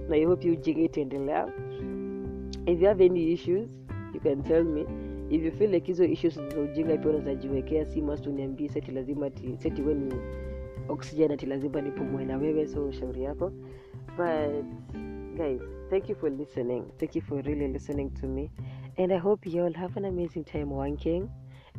Na 0.08 0.26
hope 0.26 0.42
hii 0.42 0.50
ujinga 0.50 0.80
itaendelea. 0.80 1.48
If 2.66 2.80
you 2.80 2.88
have 2.88 3.04
any 3.04 3.32
issues 3.32 3.70
you 4.14 4.20
can 4.20 4.42
tell 4.42 4.64
me. 4.64 4.86
If 5.30 5.42
you 5.42 5.52
feel 5.52 5.70
like 5.70 5.86
hizo 5.86 6.04
issues 6.04 6.34
za 6.34 6.60
ujinga 6.60 6.96
pia 6.96 7.10
unazajiwekea 7.10 7.84
si 7.84 8.02
must 8.02 8.26
uniambie 8.26 8.68
seti 8.68 8.92
lazima 8.92 9.30
ti, 9.30 9.56
seti 9.58 9.82
we 9.82 9.94
ni 9.94 10.14
oxygen 10.88 11.32
ati 11.32 11.46
lazima 11.46 11.80
nipumue 11.80 12.24
na 12.24 12.36
wewe 12.36 12.66
so 12.66 12.92
shauri 12.92 13.22
yako. 13.22 13.52
But 14.16 14.64
guys 15.36 15.62
thank 15.90 16.08
you 16.08 16.14
for 16.14 16.30
listening. 16.30 16.90
Thank 16.98 17.14
you 17.14 17.20
for 17.20 17.40
really 17.42 17.68
listening 17.68 18.10
to 18.20 18.26
me. 18.26 18.50
And 18.98 19.12
i 19.12 19.18
hope 19.18 19.46
you 19.46 19.62
all 19.62 19.72
have 19.72 19.96
an 19.96 20.06
amazing 20.06 20.44
time 20.44 20.68
wanking 20.70 21.28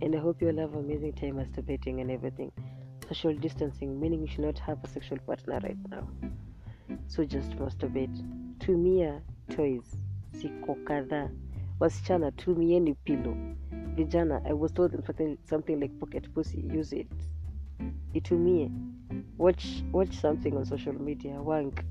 and 0.02 0.16
i 0.16 0.20
hope 0.20 0.42
you 0.42 0.50
all 0.50 0.58
have 0.58 0.74
an 0.74 0.80
amazing 0.86 1.14
time 1.14 1.36
masturbating 1.36 2.02
and 2.02 2.12
everything. 2.12 2.52
Social 3.10 3.34
distancing 3.34 4.00
meaning 4.00 4.22
you 4.22 4.28
should 4.28 4.46
not 4.46 4.60
have 4.60 4.84
a 4.84 4.88
sexual 4.88 5.18
partner 5.20 5.60
right 5.64 5.78
now. 5.90 6.08
So 7.08 7.26
just 7.26 7.52
masturbate. 7.52 8.18
Tumia 8.60 9.22
toys. 9.50 9.96
Siko 10.34 10.76
kadhaa. 10.84 11.30
Wasichana 11.80 12.32
tumieni 12.32 12.96
pilo 13.04 13.38
vijana 13.96 14.42
i 14.46 14.54
was 14.54 14.72
told 14.74 14.92
something, 15.06 15.38
something 15.50 15.80
like 15.80 16.00
pocket 16.00 16.34
pussy 16.34 16.62
use 16.62 16.94
it. 16.94 17.12
Itumie. 18.14 18.72
Watch 19.38 19.84
watch 19.92 20.14
something 20.20 20.56
on 20.58 20.66
social 20.66 20.94
media. 20.94 21.42
Wank 21.42 21.84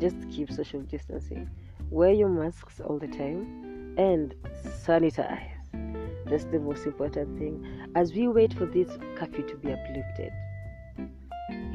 just 0.00 0.16
keep 0.30 0.50
social 0.50 0.80
distancing 0.82 1.48
wear 1.92 2.12
your 2.12 2.28
masks 2.28 2.80
all 2.80 2.98
the 2.98 3.06
time 3.06 3.94
and 3.98 4.34
sanitize. 4.64 5.50
That's 6.24 6.44
the 6.44 6.58
most 6.58 6.86
important 6.86 7.38
thing. 7.38 7.66
As 7.94 8.14
we 8.14 8.28
wait 8.28 8.54
for 8.54 8.64
this 8.64 8.88
curfew 9.16 9.46
to 9.46 9.56
be 9.56 9.72
uplifted 9.72 10.32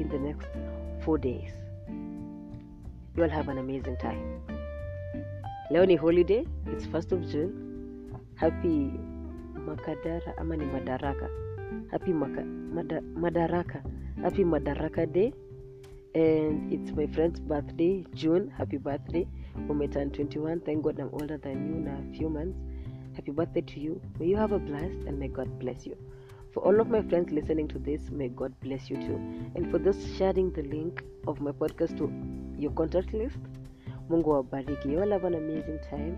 in 0.00 0.08
the 0.10 0.18
next 0.18 0.48
four 1.04 1.18
days 1.18 1.52
you 1.88 3.22
will 3.22 3.30
have 3.30 3.48
an 3.48 3.58
amazing 3.58 3.96
time. 3.98 4.40
Leoni 5.70 5.94
holiday 5.94 6.44
its 6.66 6.86
first 6.86 7.12
of 7.12 7.22
june. 7.30 7.52
Happy 8.34 8.90
makadara 9.54 10.34
ama 10.38 10.56
ni 10.56 10.64
madaraka. 10.64 11.28
Happy 11.90 12.12
maka, 12.12 12.42
mada, 12.42 13.00
madaraka. 13.14 13.82
Happy 14.22 14.44
madaraka 14.44 15.12
day 15.12 15.32
and 16.18 16.72
it's 16.72 16.90
my 16.92 17.06
friend's 17.06 17.40
birthday 17.40 18.04
june. 18.14 18.50
Happy 18.56 18.76
birthday. 18.76 19.26
Umeturn 19.68 20.12
21 20.12 20.60
thank 20.60 20.82
god 20.82 20.98
i'm 21.00 21.10
older 21.12 21.38
than 21.38 21.66
you 21.68 21.80
na 21.80 21.92
a 21.98 22.16
few 22.16 22.28
months. 22.28 22.58
Happy 23.14 23.30
birthday 23.32 23.60
to 23.60 23.80
you. 23.80 24.00
May 24.18 24.26
you 24.26 24.36
have 24.36 24.52
a 24.52 24.58
blast 24.58 25.06
and 25.06 25.18
may 25.18 25.28
god 25.28 25.58
bless 25.58 25.86
you. 25.86 25.96
For 26.52 26.64
all 26.64 26.80
of 26.80 26.88
my 26.88 27.02
friends 27.02 27.30
listening 27.32 27.68
to 27.68 27.78
this 27.78 28.10
may 28.10 28.28
god 28.28 28.52
bless 28.60 28.90
you 28.90 28.96
too. 28.96 29.20
And 29.54 29.70
for 29.70 29.78
those 29.78 30.02
sharing 30.16 30.52
the 30.52 30.62
link 30.62 31.04
of 31.26 31.40
my 31.40 31.52
podcast 31.52 31.96
to 31.98 32.10
your 32.58 32.72
contact 32.72 33.12
list 33.12 33.38
mungu 34.10 34.30
wabariki 34.30 34.92
you 34.92 35.00
all 35.00 35.10
have 35.10 35.26
an 35.26 35.34
amazing 35.34 35.78
time. 35.90 36.16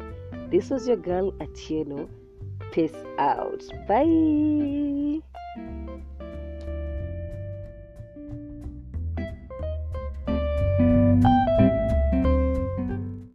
This 0.51 0.71
was 0.71 0.89
your 0.89 0.97
girl 0.97 1.33
atieno. 1.47 2.09
Peace 2.73 3.05
out. 3.19 3.65
Bye 3.89 5.23